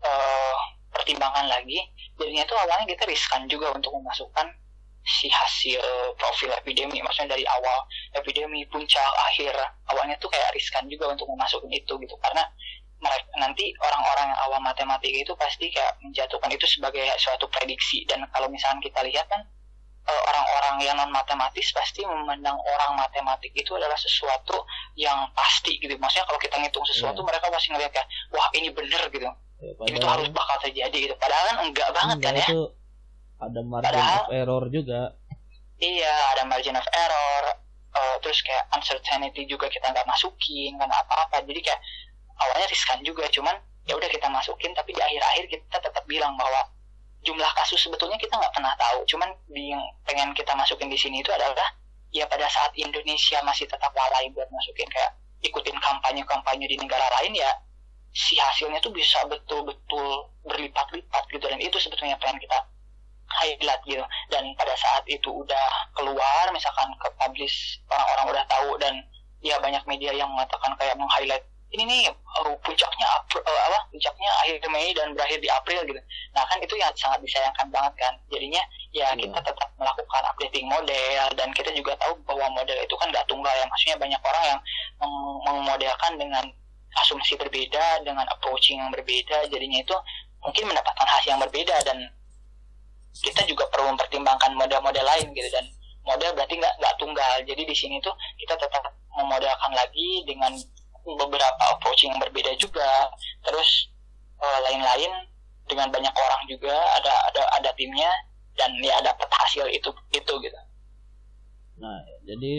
eh, 0.03 0.55
pertimbangkan 0.91 1.47
lagi 1.47 1.79
jadinya 2.19 2.43
itu 2.45 2.55
awalnya 2.55 2.85
kita 2.89 3.03
riskan 3.09 3.41
juga 3.49 3.73
untuk 3.73 3.91
memasukkan 3.97 4.47
si 5.03 5.27
hasil 5.27 5.83
profil 6.15 6.47
epidemi 6.55 7.03
maksudnya 7.03 7.35
dari 7.35 7.43
awal 7.43 7.83
epidemi 8.15 8.63
puncak 8.71 9.11
akhir. 9.31 9.51
Awalnya 9.91 10.15
tuh 10.19 10.31
kayak 10.31 10.55
riskan 10.55 10.87
juga 10.87 11.11
untuk 11.11 11.27
memasukin 11.27 11.71
itu 11.75 11.93
gitu. 11.99 12.15
Karena 12.23 12.47
mereka 13.03 13.27
nanti 13.35 13.75
orang-orang 13.83 14.31
yang 14.31 14.39
awam 14.47 14.61
matematika 14.63 15.17
itu 15.27 15.33
pasti 15.35 15.67
kayak 15.67 15.99
menjatuhkan 15.99 16.47
itu 16.55 16.63
sebagai 16.63 17.03
suatu 17.19 17.51
prediksi. 17.51 18.07
Dan 18.07 18.23
kalau 18.31 18.47
misalkan 18.47 18.79
kita 18.79 19.03
lihat 19.03 19.27
kan 19.27 19.43
eh, 20.07 20.21
orang-orang 20.31 20.75
yang 20.87 20.95
non 20.95 21.11
matematis 21.11 21.75
pasti 21.75 22.07
memandang 22.07 22.55
orang 22.55 22.95
matematik 22.95 23.51
itu 23.51 23.75
adalah 23.75 23.99
sesuatu 23.99 24.55
yang 24.95 25.27
pasti 25.35 25.83
gitu. 25.83 25.99
Maksudnya 25.99 26.23
kalau 26.31 26.39
kita 26.39 26.55
ngitung 26.63 26.87
sesuatu 26.87 27.19
Iya. 27.19 27.27
mereka 27.27 27.51
pasti 27.51 27.67
ngeliat 27.75 27.91
kayak 27.91 28.07
wah 28.31 28.47
ini 28.55 28.71
bener 28.71 29.03
gitu 29.11 29.27
Ya, 29.63 29.71
ini 29.87 29.95
tuh 29.95 30.11
harus 30.11 30.27
bakal 30.35 30.57
terjadi 30.59 30.97
gitu 31.07 31.15
padahal 31.15 31.43
kan 31.47 31.57
enggak 31.63 31.89
banget 31.95 32.17
kan 32.19 32.35
enggak, 32.35 32.43
ya 32.43 32.47
itu 32.51 32.61
ada 33.39 33.59
margin 33.63 33.87
Padahal- 33.95 34.27
of 34.27 34.31
error 34.35 34.63
juga. 34.67 35.01
Iya, 35.79 36.13
ada 36.35 36.43
margin 36.47 36.75
of 36.75 36.87
error, 36.91 37.43
eh, 37.95 38.15
terus 38.23 38.39
kayak 38.43 38.67
uncertainty 38.71 39.43
juga 39.47 39.67
kita 39.67 39.87
nggak 39.91 40.07
masukin 40.07 40.75
karena 40.75 40.95
apa-apa. 40.95 41.43
Jadi 41.43 41.59
kayak 41.59 41.79
awalnya 42.39 42.67
riskan 42.71 42.99
juga, 43.03 43.27
cuman 43.31 43.55
ya 43.83 43.95
udah 43.99 44.07
kita 44.07 44.27
masukin, 44.31 44.71
tapi 44.71 44.95
di 44.95 45.01
akhir-akhir 45.03 45.43
kita 45.47 45.77
tetap 45.79 46.03
bilang 46.07 46.35
bahwa 46.39 46.71
jumlah 47.23 47.51
kasus 47.55 47.83
sebetulnya 47.83 48.15
kita 48.15 48.35
nggak 48.35 48.51
pernah 48.55 48.71
tahu. 48.79 49.03
Cuman 49.07 49.27
yang 49.51 49.83
pengen 50.07 50.31
kita 50.35 50.55
masukin 50.55 50.87
di 50.87 50.95
sini 50.99 51.19
itu 51.19 51.31
adalah 51.31 51.67
ya 52.15 52.23
pada 52.27 52.47
saat 52.47 52.71
Indonesia 52.79 53.39
masih 53.43 53.67
tetap 53.67 53.91
lalai 53.91 54.27
buat 54.31 54.47
masukin 54.47 54.87
kayak 54.87 55.11
ikutin 55.43 55.75
kampanye-kampanye 55.83 56.63
di 56.67 56.77
negara 56.79 57.03
lain 57.19 57.35
ya 57.35 57.51
si 58.13 58.37
hasilnya 58.37 58.79
tuh 58.79 58.93
bisa 58.93 59.25
betul-betul 59.25 60.29
berlipat-lipat 60.45 61.23
gitu. 61.33 61.45
Dan 61.49 61.59
itu 61.59 61.77
sebetulnya 61.81 62.17
pengen 62.21 62.39
kita 62.39 62.57
highlight 63.41 63.81
gitu. 63.89 64.05
Dan 64.29 64.53
pada 64.53 64.73
saat 64.77 65.03
itu 65.09 65.29
udah 65.29 65.67
keluar 65.97 66.45
misalkan 66.53 66.87
ke 67.01 67.07
publish 67.17 67.81
orang-orang 67.89 68.25
udah 68.37 68.43
tahu 68.47 68.69
dan 68.77 68.93
ya 69.43 69.59
banyak 69.59 69.83
media 69.89 70.15
yang 70.15 70.29
mengatakan 70.31 70.71
kayak 70.79 70.95
meng-highlight 70.95 71.43
ini 71.73 71.83
nih 71.89 72.01
uh, 72.13 72.53
puncaknya 72.61 73.07
Apr- 73.17 73.41
uh, 73.41 73.61
apa 73.65 73.89
puncaknya 73.89 74.29
akhir 74.45 74.61
Mei 74.69 74.93
dan 74.93 75.09
berakhir 75.17 75.41
di 75.41 75.49
April 75.49 75.81
gitu. 75.89 75.97
Nah 76.37 76.45
kan 76.45 76.61
itu 76.61 76.77
yang 76.77 76.93
sangat 76.93 77.19
disayangkan 77.25 77.67
banget 77.73 77.93
kan. 77.97 78.13
Jadinya 78.29 78.61
ya 78.93 79.09
Iya. 79.09 79.25
kita 79.25 79.39
tetap 79.41 79.69
melakukan 79.81 80.23
updating 80.29 80.69
model 80.69 81.25
dan 81.33 81.49
kita 81.57 81.73
juga 81.73 81.97
tahu 81.97 82.13
bahwa 82.29 82.61
model 82.61 82.77
itu 82.77 82.93
kan 82.93 83.09
nggak 83.09 83.25
tunggal 83.25 83.53
ya. 83.57 83.65
Maksudnya 83.65 83.97
banyak 83.97 84.21
orang 84.21 84.43
yang 84.45 84.59
meng- 85.01 85.41
memodelkan 85.49 86.13
dengan 86.21 86.45
asumsi 87.01 87.33
berbeda 87.39 88.05
dengan 88.05 88.27
approaching 88.29 88.77
yang 88.77 88.91
berbeda 88.93 89.49
jadinya 89.49 89.79
itu 89.81 89.95
mungkin 90.43 90.69
mendapatkan 90.69 91.07
hasil 91.07 91.33
yang 91.33 91.41
berbeda 91.41 91.75
dan 91.87 91.97
kita 93.21 93.45
juga 93.45 93.69
perlu 93.69 93.93
mempertimbangkan 93.93 94.57
model-model 94.57 95.05
lain 95.05 95.27
gitu. 95.31 95.49
Dan 95.53 95.65
model 96.03 96.33
berarti 96.33 96.57
nggak 96.57 96.73
nggak 96.81 96.95
tunggal. 96.97 97.33
Jadi 97.45 97.61
di 97.63 97.75
sini 97.75 98.01
tuh 98.01 98.13
kita 98.41 98.57
tetap 98.57 98.81
memodelkan 99.13 99.71
lagi 99.71 100.25
dengan 100.25 100.51
beberapa 101.05 101.63
approaching 101.77 102.11
yang 102.17 102.21
berbeda 102.21 102.51
juga. 102.57 103.07
Terus 103.45 103.93
eh, 104.41 104.59
lain-lain 104.69 105.11
dengan 105.69 105.87
banyak 105.93 106.11
orang 106.11 106.41
juga 106.49 106.75
ada 106.99 107.13
ada 107.31 107.41
ada 107.61 107.69
timnya 107.79 108.11
dan 108.59 108.75
ya 108.83 108.99
dapat 108.99 109.29
hasil 109.29 109.69
itu 109.69 109.89
itu 110.11 110.33
gitu. 110.43 110.59
Nah, 111.79 111.99
jadi 112.27 112.55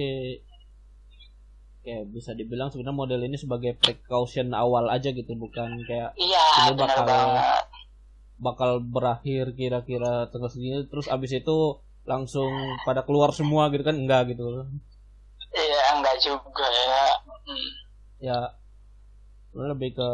kayak 1.85 2.09
bisa 2.09 2.33
dibilang 2.33 2.69
sebenarnya 2.69 2.97
model 2.97 3.21
ini 3.23 3.37
sebagai 3.37 3.77
precaution 3.77 4.51
awal 4.53 4.89
aja 4.89 5.13
gitu, 5.13 5.37
bukan 5.37 5.85
kayak 5.85 6.17
iya 6.17 6.45
Ini 6.65 6.73
bakal- 6.75 7.05
banget. 7.05 7.65
bakal 8.35 8.71
berakhir 8.81 9.53
kira-kira 9.53 10.27
tanggal 10.27 10.49
segini 10.49 10.83
terus 10.89 11.07
abis 11.07 11.37
itu 11.37 11.79
langsung 12.05 12.51
pada 12.83 13.01
keluar 13.01 13.31
semua 13.31 13.69
gitu 13.69 13.81
kan 13.81 13.95
enggak 13.95 14.33
gitu. 14.33 14.65
Iya 15.53 15.81
enggak 15.95 16.17
juga 16.19 16.67
ya. 16.67 16.99
Hmm. 17.45 17.71
ya 18.19 18.39
lebih 19.55 19.93
ke 19.93 20.11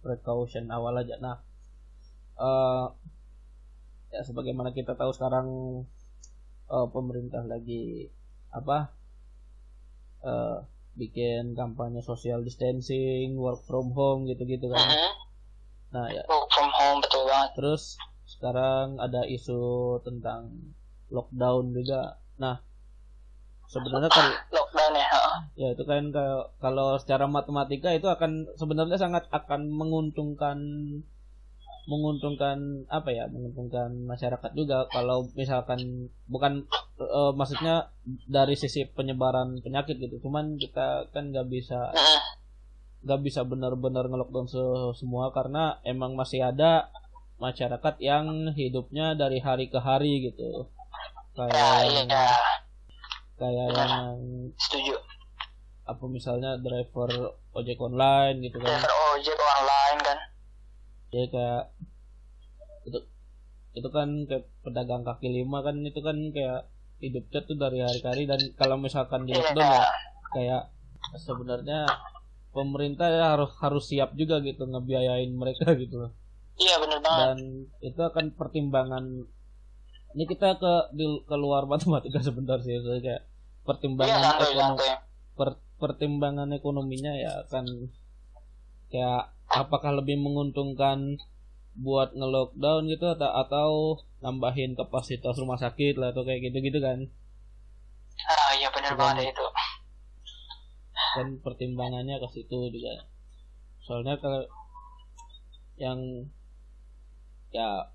precaution 0.00 0.66
awal 0.68 0.96
aja. 0.96 1.20
Nah 1.20 1.36
eh 2.34 2.86
ya 4.10 4.20
sebagaimana 4.20 4.72
kita 4.72 4.92
tahu 4.92 5.12
sekarang 5.12 5.46
eh, 6.66 6.86
pemerintah 6.90 7.44
lagi 7.44 8.08
apa 8.50 8.90
eh 10.22 10.56
bikin 10.96 11.56
kampanye 11.56 12.04
social 12.04 12.44
distancing 12.44 13.36
work 13.40 13.64
from 13.64 13.92
home 13.96 14.28
gitu-gitu 14.28 14.68
kan. 14.68 14.88
Mhm. 14.88 15.12
nah 15.92 16.08
ya. 16.08 16.24
Work 16.24 16.48
from 16.52 16.70
home 16.72 16.98
betul 17.04 17.22
banget. 17.28 17.50
Terus 17.56 17.82
sekarang 18.24 18.96
ada 18.96 19.28
isu 19.28 20.00
tentang 20.04 20.72
lockdown 21.12 21.76
juga. 21.76 22.16
Nah 22.40 22.64
sebenarnya 23.68 24.08
kan 24.12 24.26
lockdown 24.52 24.92
ya 24.96 25.08
ya 25.56 25.68
itu 25.72 25.84
kan 25.88 26.12
kalau 26.12 26.48
kalau 26.60 26.88
secara 27.00 27.24
matematika 27.28 27.92
itu 27.92 28.08
akan 28.08 28.48
sebenarnya 28.56 28.96
sangat 29.00 29.28
akan 29.32 29.68
menguntungkan 29.68 30.58
menguntungkan 31.86 32.86
apa 32.86 33.10
ya? 33.10 33.26
Menguntungkan 33.26 34.06
masyarakat 34.06 34.50
juga 34.54 34.86
kalau 34.90 35.26
misalkan 35.34 36.10
bukan 36.30 36.66
eh, 37.04 37.32
maksudnya 37.32 37.90
dari 38.26 38.54
sisi 38.54 38.86
penyebaran 38.86 39.60
penyakit 39.60 39.96
gitu. 39.96 40.18
Cuman 40.20 40.56
kita 40.56 41.08
kan 41.10 41.30
nggak 41.30 41.46
bisa 41.46 41.90
Mhm. 41.90 42.18
nggak 43.02 43.20
bisa 43.20 43.40
benar-benar 43.42 44.06
ngelockdown 44.06 44.46
se- 44.46 44.94
semua 44.96 45.30
karena 45.30 45.82
emang 45.82 46.14
masih 46.14 46.38
ada 46.40 46.86
masyarakat 47.36 47.98
yang 47.98 48.54
hidupnya 48.54 49.12
dari 49.12 49.38
hari 49.38 49.66
ke 49.66 49.78
hari 49.78 50.30
gitu. 50.30 50.70
Ya 51.34 51.48
kayak 51.48 51.50
iya 51.82 51.90
yang 51.96 52.08
ya. 52.08 52.26
kayak 53.34 53.66
yang 53.72 54.18
setuju. 54.54 54.94
apa 55.82 56.04
misalnya 56.06 56.54
driver 56.56 57.10
ojek 57.52 57.74
online 57.76 58.38
gitu 58.40 58.62
kan. 58.62 58.78
Driver 58.78 58.94
ojek 59.18 59.34
online 59.34 59.98
kan. 60.00 60.18
Ya 61.10 61.24
kayak 61.26 61.62
itu 62.82 62.98
itu 63.72 63.88
kan 63.88 64.08
kayak 64.28 64.46
pedagang 64.60 65.02
kaki 65.02 65.26
lima 65.28 65.58
kan 65.60 65.80
itu 65.80 65.98
kan 65.98 66.16
kayak 66.30 66.70
hidupnya 67.02 67.40
tuh 67.42 67.56
dari 67.58 67.82
hari 67.82 67.98
ke 67.98 68.08
hari 68.08 68.22
dan 68.30 68.40
kalau 68.54 68.78
misalkan 68.78 69.26
di 69.26 69.34
iya. 69.34 69.42
lockdown 69.42 69.66
ya 69.66 69.84
kayak 70.32 70.62
sebenarnya 71.18 71.80
pemerintah 72.54 73.10
ya 73.10 73.24
harus 73.34 73.50
harus 73.58 73.84
siap 73.90 74.14
juga 74.14 74.38
gitu 74.40 74.64
ngebiayain 74.64 75.34
mereka 75.34 75.74
gitu 75.82 76.06
loh. 76.06 76.12
Iya 76.56 76.78
bener 76.78 76.98
banget. 77.02 77.18
Dan 77.18 77.38
itu 77.82 78.00
akan 78.00 78.24
pertimbangan 78.38 79.04
ini 80.12 80.24
kita 80.28 80.60
ke 80.60 80.74
di 80.94 81.04
keluar 81.26 81.66
matematika 81.70 82.22
sebentar 82.22 82.62
sih 82.62 82.78
so, 82.78 82.94
kayak 83.02 83.26
pertimbangan 83.66 84.20
santai 84.20 84.52
ekonomi 84.54 84.88
per- 85.32 85.62
pertimbangan 85.80 86.48
ekonominya 86.54 87.12
ya 87.18 87.32
akan 87.48 87.90
kayak 88.92 89.32
apakah 89.48 89.98
lebih 89.98 90.20
menguntungkan 90.20 91.18
buat 91.72 92.12
nge-lockdown 92.12 92.84
gitu 92.88 93.06
atau 93.16 93.30
atau 93.32 93.70
nambahin 94.20 94.76
kapasitas 94.76 95.40
rumah 95.40 95.56
sakit 95.56 95.96
lah 95.96 96.12
atau 96.12 96.22
kayak 96.22 96.52
gitu-gitu 96.52 96.78
kan. 96.78 97.08
Ah 98.28 98.52
iya 98.54 98.68
Cuman- 98.68 99.16
banget 99.16 99.24
ya 99.28 99.32
itu. 99.32 99.46
kan 101.12 101.28
pertimbangannya 101.44 102.16
ke 102.20 102.28
situ 102.32 102.58
juga. 102.72 103.08
Soalnya 103.84 104.16
kalau 104.20 104.44
yang 105.76 106.28
ya 107.52 107.88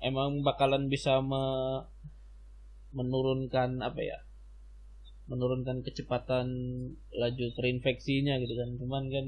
emang 0.00 0.44
bakalan 0.44 0.88
bisa 0.88 1.20
me- 1.24 1.84
menurunkan 2.92 3.84
apa 3.84 4.00
ya 4.00 4.18
menurunkan 5.28 5.84
kecepatan 5.84 6.48
laju 7.12 7.44
terinfeksinya 7.56 8.40
gitu 8.40 8.56
kan. 8.56 8.68
Cuman 8.80 9.04
kan 9.12 9.26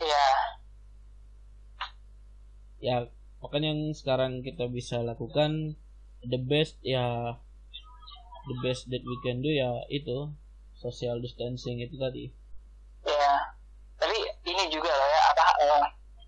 iya. 0.00 0.26
ya 2.80 2.96
makanya 3.40 3.72
yang 3.72 3.82
sekarang 3.96 4.44
kita 4.44 4.68
bisa 4.68 5.00
lakukan 5.00 5.76
the 6.24 6.36
best 6.36 6.76
ya 6.84 7.36
the 8.48 8.56
best 8.64 8.88
that 8.92 9.00
we 9.04 9.16
can 9.24 9.40
do 9.40 9.48
ya 9.48 9.68
itu 9.88 10.28
social 10.76 11.20
distancing 11.20 11.80
itu 11.80 11.96
tadi 11.96 12.28
ya 13.04 13.32
tapi 13.96 14.16
ini 14.44 14.64
juga 14.68 14.88
loh 14.88 15.08
ya 15.08 15.20
apa 15.32 15.46
eh, 15.60 15.84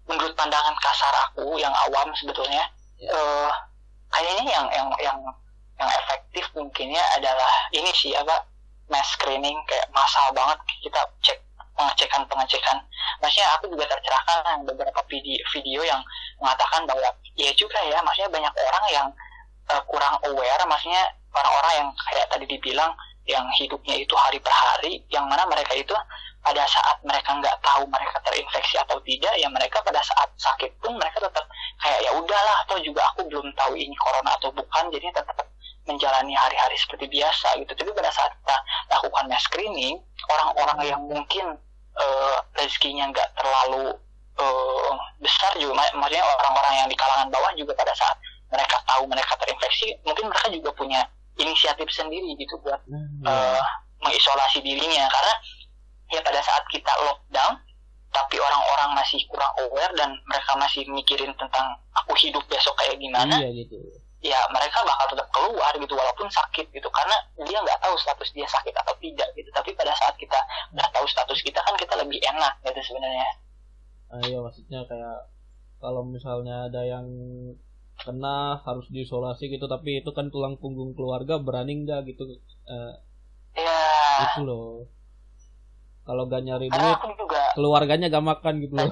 menurut 0.09 0.33
pandangan 0.37 0.77
kasar 0.81 1.15
aku 1.29 1.57
yang 1.61 1.73
awam 1.89 2.09
sebetulnya 2.17 2.65
Ya. 3.03 3.11
eh, 3.11 3.51
kayaknya 4.15 4.47
yang 4.47 4.67
yang 4.71 4.89
yang 5.03 5.19
yang 5.75 5.91
efektif 5.91 6.47
mungkinnya 6.55 7.03
adalah 7.19 7.67
ini 7.75 7.91
sih 7.91 8.15
apa 8.15 8.47
mass 8.87 9.19
screening 9.19 9.59
kayak 9.67 9.91
massal 9.91 10.31
banget 10.31 10.55
kita 10.79 11.03
cek 11.19 11.43
pengecekan 11.77 12.23
pengecekan. 12.29 12.77
Maksudnya 13.21 13.49
aku 13.57 13.65
juga 13.73 13.85
tercerahkan 13.89 14.65
beberapa 14.69 15.01
video 15.09 15.41
video 15.53 15.81
yang 15.83 16.01
mengatakan 16.41 16.85
bahwa 16.85 17.09
ya 17.37 17.51
juga 17.57 17.79
ya 17.89 17.99
maksudnya 18.05 18.31
banyak 18.31 18.53
orang 18.53 18.85
yang 18.93 19.09
eh, 19.73 19.83
kurang 19.89 20.15
aware 20.27 20.65
maksudnya 20.69 21.03
orang-orang 21.33 21.73
yang 21.81 21.89
kayak 22.13 22.27
tadi 22.29 22.45
dibilang 22.45 22.93
yang 23.25 23.47
hidupnya 23.55 23.95
itu 24.03 24.15
hari 24.19 24.43
per 24.43 24.51
hari 24.51 24.99
yang 25.09 25.25
mana 25.31 25.47
mereka 25.47 25.79
itu 25.79 25.95
pada 26.43 26.67
saat 26.67 26.99
mereka 27.07 27.39
nggak 27.39 27.55
tahu 27.63 27.87
mereka 27.87 28.19
terinfeksi 28.27 28.75
atau 28.83 28.99
tidak 29.07 29.31
ya 29.39 29.47
mereka 29.47 29.79
pada 29.87 30.03
saat 30.03 30.27
sakit 30.35 30.75
pun 30.83 30.99
mereka 30.99 31.23
tetap 31.23 31.47
kayak 31.79 32.03
ya 32.03 32.11
udahlah 32.19 32.57
atau 32.67 32.83
juga 32.83 32.99
aku 33.15 33.23
belum 33.31 33.47
tahu 33.55 33.79
ini 33.79 33.95
corona 33.95 34.35
atau 34.35 34.51
bukan 34.51 34.91
jadi 34.91 35.07
tetap 35.15 35.47
menjalani 35.87 36.35
hari-hari 36.35 36.79
seperti 36.79 37.11
biasa 37.11 37.59
gitu. 37.59 37.73
Tapi 37.75 37.91
pada 37.95 38.11
saat 38.11 38.31
kita 38.39 38.57
lakukan 38.91 39.25
mass 39.27 39.47
screening 39.47 39.99
orang-orang 40.33 40.79
yang 40.89 41.03
mungkin 41.05 41.47
eh, 41.97 42.37
rezekinya 42.57 43.13
nggak 43.13 43.29
terlalu 43.37 43.93
eh, 44.41 44.93
besar 45.21 45.53
juga. 45.61 45.77
Mak- 45.77 45.95
maksudnya 45.97 46.25
orang-orang 46.25 46.75
yang 46.85 46.89
di 46.89 46.97
kalangan 46.97 47.29
bawah 47.29 47.53
juga 47.55 47.73
pada 47.77 47.93
saat 47.93 48.17
mereka 48.53 48.77
tahu 48.85 49.09
mereka 49.09 49.33
terinfeksi 49.41 49.97
mungkin 50.05 50.29
mereka 50.29 50.49
juga 50.53 50.71
punya 50.77 51.01
inisiatif 51.41 51.89
sendiri 51.89 52.37
gitu 52.37 52.61
buat 52.61 52.81
nah, 52.89 53.01
eh, 53.29 53.63
mengisolasi 54.05 54.61
dirinya. 54.61 55.09
Karena 55.09 55.35
ya 56.13 56.21
pada 56.21 56.41
saat 56.45 56.65
kita 56.69 56.93
lockdown 57.09 57.57
tapi 58.13 58.37
orang-orang 58.37 58.93
masih 58.93 59.25
kurang 59.25 59.49
aware 59.57 59.89
dan 59.97 60.13
mereka 60.29 60.53
masih 60.61 60.85
mikirin 60.93 61.33
tentang 61.41 61.81
aku 61.97 62.13
hidup 62.21 62.45
besok 62.45 62.77
kayak 62.77 63.01
gimana 63.01 63.41
iya 63.41 63.65
gitu 63.65 63.81
ya 64.23 64.39
mereka 64.55 64.81
bakal 64.87 65.07
tetap 65.13 65.29
keluar 65.35 65.73
gitu 65.75 65.95
walaupun 65.99 66.31
sakit 66.31 66.67
gitu. 66.71 66.89
Karena 66.89 67.17
dia 67.43 67.59
nggak 67.59 67.81
tahu 67.83 67.95
status 67.99 68.31
dia 68.33 68.47
sakit 68.47 68.73
atau 68.73 68.95
tidak 69.03 69.29
gitu. 69.35 69.51
Tapi 69.51 69.75
pada 69.75 69.93
saat 69.99 70.15
kita 70.17 70.39
udah 70.73 70.89
tahu 70.95 71.07
status 71.11 71.39
kita 71.43 71.59
kan 71.61 71.75
kita 71.75 71.95
lebih 71.99 72.23
enak 72.23 72.55
gitu 72.65 72.81
sebenarnya. 72.95 73.29
Ah, 74.13 74.23
iya 74.25 74.39
maksudnya 74.39 74.81
kayak 74.87 75.19
kalau 75.83 76.07
misalnya 76.07 76.71
ada 76.71 76.87
yang 76.87 77.07
kena 77.99 78.63
harus 78.63 78.87
diisolasi 78.89 79.51
gitu. 79.51 79.67
Tapi 79.67 80.01
itu 80.01 80.11
kan 80.15 80.31
tulang 80.31 80.57
punggung 80.57 80.95
keluarga 80.95 81.43
berani 81.43 81.83
nggak 81.83 82.15
gitu 82.15 82.39
Eh, 82.63 82.95
ya 83.59 83.79
itu 84.31 84.47
loh. 84.47 84.87
Kalau 86.03 86.27
gak 86.27 86.43
nyari 86.43 86.67
duit 86.67 86.99
keluarganya 87.55 88.11
gak 88.11 88.27
makan 88.27 88.55
gitu 88.65 88.75
loh 88.75 88.91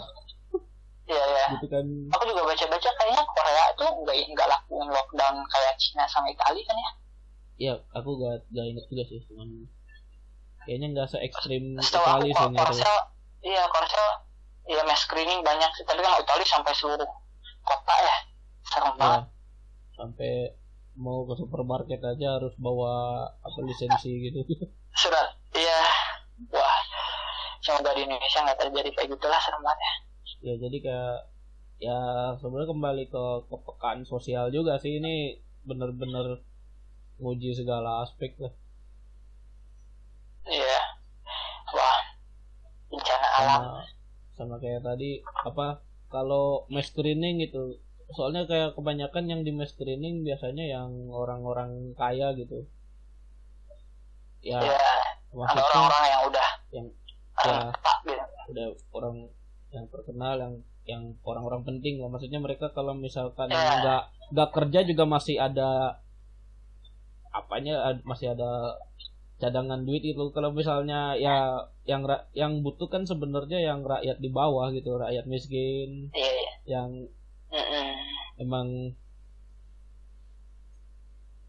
ya 1.11 1.25
ya 1.27 1.45
gitu 1.53 1.67
kan. 1.67 1.85
Aku 2.15 2.23
juga 2.25 2.43
baca-baca 2.47 2.91
kayaknya 2.95 3.23
Korea 3.27 3.65
tuh 3.75 3.91
nggak 4.01 4.17
nggak 4.31 4.49
lakuin 4.49 4.89
lockdown 4.89 5.37
kayak 5.45 5.75
Cina 5.77 6.05
sama 6.07 6.27
Italia 6.27 6.63
kan 6.63 6.77
ya? 6.77 6.91
Iya, 7.61 7.75
aku 7.93 8.17
gak, 8.17 8.49
gak 8.49 8.67
inget 8.67 8.85
juga 8.89 9.05
sih, 9.05 9.21
cuman 9.29 9.69
kayaknya 10.65 10.87
nggak 10.93 11.07
se 11.07 11.19
ekstrim 11.21 11.77
setahu 11.77 12.25
aku 12.25 12.25
Itali 12.25 12.33
kok 12.33 12.49
sih. 12.49 12.57
Korsel 12.57 12.97
iya 13.43 13.63
Korsel 13.69 14.07
ya 14.65 14.81
mass 14.85 15.03
screening 15.03 15.41
banyak 15.41 15.69
sih 15.75 15.85
tapi 15.85 16.01
kan 16.01 16.17
Italia 16.17 16.47
sampai 16.47 16.73
seluruh 16.73 17.11
kota 17.61 17.95
ya 17.99 18.17
serem 18.65 18.89
Ya, 18.89 18.97
banget. 18.97 19.25
sampai 19.93 20.33
mau 20.95 21.25
ke 21.25 21.35
supermarket 21.35 22.01
aja 22.01 22.39
harus 22.39 22.55
bawa 22.57 22.93
apa 23.37 23.59
lisensi 23.61 24.09
gitu. 24.23 24.41
surat 25.03 25.29
iya. 25.53 25.81
Wah 26.49 26.81
semoga 27.61 27.93
di 27.93 28.05
Indonesia 28.05 28.41
nggak 28.41 28.57
terjadi 28.59 28.89
kayak 28.95 29.09
gitulah 29.11 29.37
serem 29.37 29.61
banget 29.61 29.81
ya 29.81 29.93
ya 30.41 30.55
jadi 30.57 30.77
kayak 30.81 31.17
ya 31.81 31.99
sebenarnya 32.37 32.73
kembali 32.73 33.05
ke 33.09 33.25
kepekaan 33.49 34.05
sosial 34.05 34.53
juga 34.53 34.77
sih. 34.77 35.01
Ini 35.01 35.41
bener-bener 35.65 36.41
nguji 37.21 37.53
segala 37.57 38.05
aspek 38.05 38.37
lah. 38.41 38.53
iya. 40.49 40.81
Wah 41.71 42.01
bencana 42.91 43.29
alam. 43.39 43.87
sama 44.35 44.57
kayak 44.57 44.83
tadi 44.83 45.21
apa 45.45 45.85
kalau 46.09 46.65
mass 46.73 46.93
screening 46.93 47.45
gitu. 47.45 47.77
Soalnya 48.11 48.49
kayak 48.49 48.75
kebanyakan 48.75 49.31
yang 49.31 49.41
di 49.47 49.53
mass 49.55 49.77
screening 49.77 50.27
biasanya 50.27 50.65
yang 50.67 51.13
orang-orang 51.13 51.93
kaya 51.95 52.33
gitu. 52.35 52.67
Ya 54.41 54.61
ya 54.65 54.81
orang-orang 55.33 56.05
yang 56.09 56.23
udah 56.33 56.49
yang 56.73 56.87
orang 57.45 57.69
ya. 57.69 57.81
tak 57.85 57.97
gitu. 58.09 58.25
udah 58.51 58.67
orang 58.97 59.17
yang 59.71 59.87
terkenal 59.93 60.35
yang 60.39 60.55
yang 60.85 61.03
orang-orang 61.23 61.63
penting 61.63 62.03
lah. 62.03 62.11
Maksudnya 62.11 62.41
mereka 62.43 62.75
kalau 62.75 62.93
misalkan 62.97 63.49
Ya. 63.49 63.79
nggak 63.81 64.03
nggak 64.35 64.51
kerja 64.57 64.81
juga 64.85 65.05
masih 65.07 65.37
ada 65.39 66.01
apanya 67.31 67.75
ad- 67.89 68.03
masih 68.03 68.35
ada 68.35 68.75
cadangan 69.41 69.87
duit 69.87 70.03
itu 70.05 70.21
kalau 70.37 70.51
misalnya 70.53 71.15
ya 71.17 71.65
yang 71.89 72.03
yang 72.35 72.61
butuh 72.61 72.91
kan 72.93 73.07
sebenarnya 73.09 73.59
yang 73.63 73.81
rakyat 73.87 74.19
di 74.21 74.29
bawah 74.29 74.69
gitu 74.75 74.99
rakyat 74.99 75.25
miskin. 75.27 76.11
Iya 76.13 76.31
iya. 76.35 76.53
Yang 76.67 76.91
Mm-mm. 77.51 77.89
emang 78.39 78.69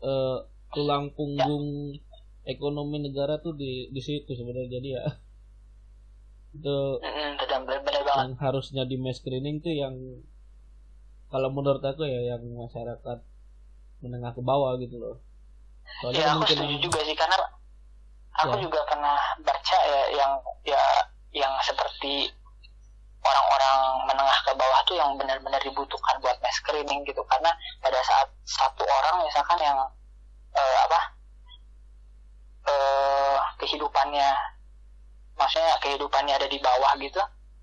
eh, 0.01 0.38
tulang 0.72 1.11
punggung 1.13 1.97
ekonomi 2.45 2.97
negara 3.01 3.38
tuh 3.38 3.53
di 3.53 3.89
di 3.89 4.01
situ 4.01 4.32
sebenarnya. 4.34 4.69
Jadi 4.78 4.88
ya 4.93 5.03
itu 6.57 6.78
Mm-mm, 6.99 7.30
benar 7.39 7.59
benar 7.63 7.80
benar 7.82 8.01
banget 8.01 8.01
yang 8.18 8.32
harusnya 8.39 8.84
di 8.84 8.95
mass 8.99 9.20
screening 9.22 9.64
tuh 9.64 9.72
yang 9.72 9.95
kalau 11.32 11.47
menurut 11.47 11.80
aku 11.80 12.03
ya 12.03 12.36
yang 12.36 12.43
masyarakat 12.43 13.18
menengah 14.03 14.32
ke 14.36 14.41
bawah 14.43 14.76
gitu 14.82 14.99
loh. 14.99 15.16
Soalnya 16.03 16.20
ya 16.20 16.28
aku 16.36 16.43
mungkin 16.43 16.57
setuju 16.59 16.78
juga 16.84 16.99
sih 17.07 17.16
karena 17.16 17.38
aku 18.41 18.55
Ya. 18.57 18.62
juga 18.64 18.80
pernah 18.88 19.18
baca 19.43 19.78
ya 19.86 20.01
yang 20.18 20.32
ya 20.68 20.84
yang 21.32 21.53
seperti 21.64 22.32
orang-orang 23.22 23.78
menengah 24.09 24.39
ke 24.43 24.51
bawah 24.57 24.82
tuh 24.89 24.97
yang 24.97 25.14
benar-benar 25.16 25.62
dibutuhkan 25.62 26.16
buat 26.20 26.36
mass 26.41 26.57
screening 26.59 27.05
gitu. 27.05 27.22
Karena 27.28 27.51
pada 27.80 27.99
saat 28.03 28.28
satu 28.43 28.84
orang 28.84 29.24
misalkan 29.24 29.59
yang 29.62 29.80
eh, 30.51 30.78
apa 30.89 30.99
eh 32.62 33.38
kehidupannya 33.62 34.30
maksudnya 35.38 35.74
kehidupannya 35.82 36.34
ada 36.38 36.47
di 36.49 36.59
bawah 36.62 36.91
gitu 37.01 37.22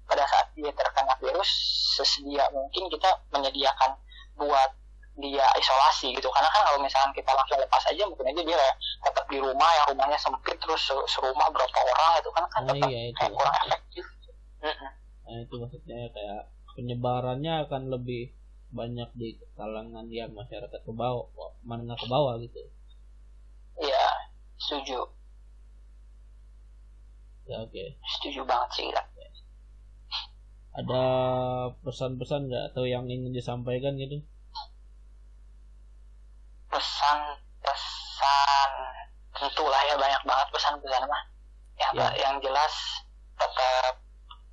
pada 0.08 0.24
saat 0.24 0.48
dia 0.56 0.72
terkena 0.72 1.14
virus 1.20 1.50
sesedia 1.94 2.48
mungkin 2.50 2.88
kita 2.88 3.10
menyediakan 3.30 3.94
buat 4.40 4.70
dia 5.18 5.44
isolasi 5.58 6.14
gitu. 6.14 6.30
Karena 6.30 6.46
kan 6.48 6.62
kalau 6.62 6.78
misalkan 6.80 7.10
kita 7.10 7.30
langsung 7.34 7.58
lepas 7.58 7.82
aja 7.90 8.02
mungkin 8.06 8.30
aja 8.30 8.42
dia 8.42 8.58
tetap 9.02 9.24
di 9.26 9.38
rumah 9.42 9.70
yang 9.82 9.86
rumahnya 9.92 10.18
sempit 10.18 10.56
terus 10.62 10.78
se- 10.80 11.06
serumah 11.10 11.50
berapa 11.50 11.78
orang 11.78 12.12
itu 12.22 12.30
kan 12.32 12.44
kan 12.48 12.62
Oh, 12.64 12.70
tetap 12.72 12.88
iya, 12.88 13.00
itu. 13.10 13.16
kayak 13.18 13.32
kurang 13.34 13.56
efektif. 13.66 14.04
Nah 15.28 15.36
itu 15.44 15.54
maksudnya 15.58 15.98
kayak 16.14 16.40
penyebarannya 16.78 17.54
akan 17.66 17.82
lebih 17.90 18.32
banyak 18.70 19.10
di 19.18 19.28
kalangan 19.58 20.06
yang 20.12 20.30
masyarakat 20.32 20.80
ke 20.86 20.92
bawah 20.94 21.26
menengah 21.66 21.98
ke 21.98 22.06
bawah 22.06 22.38
gitu. 22.38 22.62
Iya, 23.82 24.04
setuju. 24.62 25.02
Ya 27.48 27.64
oke. 27.64 27.84
Setuju 28.18 28.44
banget 28.44 28.70
sih 28.76 28.84
Ira. 28.92 29.02
Ada 30.74 31.02
pesan-pesan 31.82 32.48
nggak? 32.48 32.64
Atau 32.72 32.84
yang 32.84 33.08
ingin 33.08 33.32
disampaikan 33.32 33.96
gitu? 33.96 34.20
Pesan-pesan 36.68 38.70
tentulah 39.32 39.82
ya 39.88 39.96
banyak 39.96 40.22
banget 40.26 40.48
pesan-pesan 40.52 41.02
mah. 41.08 41.22
Ya, 41.78 41.88
Ya. 41.94 42.08
yang 42.26 42.36
jelas 42.42 42.74
tetap 43.38 44.02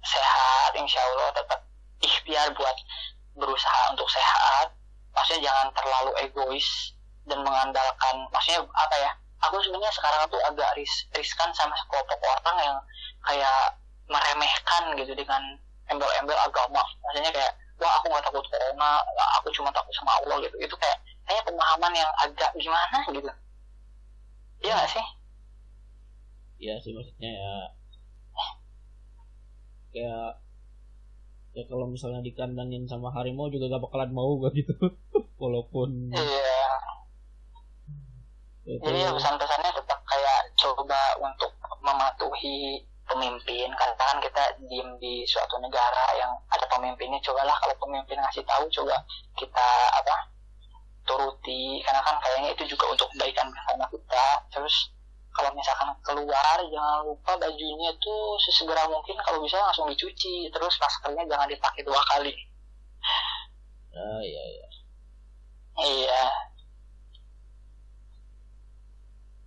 sehat 0.05 0.72
insya 0.78 1.01
Allah 1.01 1.34
tetap 1.34 1.59
ikhtiar 1.99 2.53
buat 2.53 2.78
berusaha 3.34 3.82
untuk 3.91 4.07
sehat. 4.07 4.72
Maksudnya 5.11 5.49
jangan 5.49 5.68
terlalu 5.74 6.11
egois 6.22 6.93
dan 7.26 7.41
mengandalkan 7.41 8.16
maksudnya 8.30 8.61
apa 8.61 8.95
ya? 9.01 9.11
Aku 9.49 9.57
sebenarnya 9.61 9.93
sekarang 9.93 10.30
tuh 10.30 10.41
agak 10.45 10.70
ris 10.78 10.93
riskan 11.18 11.49
sama 11.53 11.74
sekelompok 11.78 12.22
orang 12.22 12.57
yang 12.61 12.78
kayak 13.26 13.78
meremehkan 14.05 14.93
gitu 15.01 15.13
dengan 15.18 15.41
embel-embel 15.91 16.39
agama. 16.39 16.83
Maksudnya 17.05 17.31
kayak 17.31 17.53
wah 17.75 17.91
aku 17.99 18.07
nggak 18.07 18.23
takut 18.23 18.45
corona 18.47 19.03
aku 19.41 19.47
cuma 19.53 19.69
takut 19.69 19.93
sama 19.93 20.11
Allah 20.23 20.41
gitu. 20.41 20.55
Itu 20.57 20.75
kayak 20.79 20.97
kayaknya 21.25 21.43
pemahaman 21.49 21.93
yang 21.93 22.11
agak 22.21 22.51
gimana 22.57 22.97
gitu. 23.13 23.31
Iya 24.65 24.73
gak 24.81 24.89
sih? 24.89 25.05
Ya 26.57 26.73
sih 26.81 26.91
maksudnya 26.95 27.29
ya. 27.29 27.55
Kayak 29.93 30.29
ya 31.55 31.63
kalau 31.71 31.88
misalnya 31.88 32.19
dikandangin 32.25 32.89
sama 32.89 33.13
harimau 33.13 33.47
juga 33.53 33.69
gak 33.69 33.83
bakalan 33.86 34.11
mau 34.15 34.41
gak 34.41 34.57
gitu. 34.57 34.73
Walaupun 35.41 36.09
iya. 36.15 36.63
Itu 38.65 38.81
jadi 38.81 39.05
ya 39.05 39.13
pesan-pesannya 39.13 39.71
tetap 39.77 39.99
kayak 40.09 40.41
coba 40.57 41.01
untuk 41.21 41.51
mematuhi 41.86 42.81
pemimpin 43.06 43.70
karena 43.74 43.95
kan 43.95 44.18
kita 44.18 44.43
diem 44.66 44.89
di 44.97 45.22
suatu 45.30 45.62
negara 45.62 46.06
yang 46.18 46.34
ada 46.49 46.66
pemimpinnya 46.68 47.22
cobalah 47.22 47.53
kalau 47.62 47.76
pemimpin 47.78 48.18
ngasih 48.18 48.41
tahu 48.43 48.66
coba 48.70 48.97
kita 49.38 49.68
apa 49.93 50.16
turuti. 51.06 51.80
Karena 51.86 52.01
kan 52.01 52.18
kayaknya 52.20 52.49
itu 52.58 52.64
juga 52.76 52.91
untuk 52.91 53.08
kebaikan 53.14 53.47
bersama 53.53 53.86
kita. 53.93 54.26
Terus 54.49 54.76
kalau 55.36 55.51
misalkan 55.53 55.89
keluar 56.01 56.58
jangan 56.60 57.06
lupa 57.06 57.32
bajunya 57.38 57.91
tuh 58.01 58.39
sesegera 58.41 58.89
mungkin 58.89 59.16
kalau 59.22 59.39
bisa 59.45 59.62
langsung 59.62 59.88
dicuci. 59.88 60.49
Terus 60.49 60.76
maskernya 60.82 61.24
jangan 61.30 61.47
dipakai 61.47 61.82
dua 61.86 62.01
kali. 62.10 62.34
Ah 63.95 64.22
iya 64.26 64.43
iya. 64.49 64.68
Iya. 65.76 66.24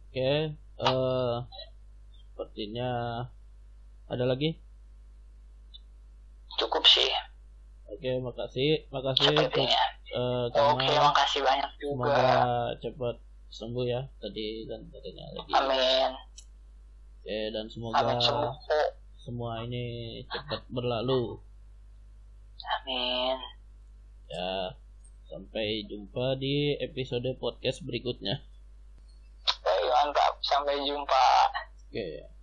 Oke 0.09 0.31
eh 0.79 1.37
sepertinya 2.23 2.91
ada 4.09 4.25
lagi? 4.25 4.57
Cukup 6.59 6.85
sih. 6.89 7.09
Oke 7.89 8.21
makasih. 8.21 8.89
Makasih 8.93 9.33
untuk 9.33 9.69
eh 10.09 10.45
oke 10.49 10.81
Kamal. 10.81 11.13
makasih 11.13 11.41
banyak 11.45 11.69
juga. 11.77 11.93
semoga 11.93 12.29
cepat 12.81 13.17
sembuh 13.53 13.85
ya 13.85 14.01
tadi 14.21 14.65
kan 14.65 14.81
katanya 14.89 15.25
lagi. 15.37 15.53
Amin. 15.53 16.11
Oke 17.21 17.39
dan 17.53 17.65
semoga 17.69 18.01
amin 18.01 18.21
sembuh 18.25 18.55
semua 19.21 19.61
ini 19.69 19.85
cepat 20.25 20.65
berlalu. 20.73 21.37
Amin. 22.81 23.37
Ya 24.33 24.73
sampai 25.29 25.85
jumpa 25.85 26.41
di 26.41 26.81
episode 26.81 27.29
podcast 27.37 27.85
berikutnya. 27.85 28.41
Baik, 29.61 29.89
mantap. 29.93 30.41
Sampai 30.41 30.81
jumpa. 30.89 31.25
Oke 31.93 32.38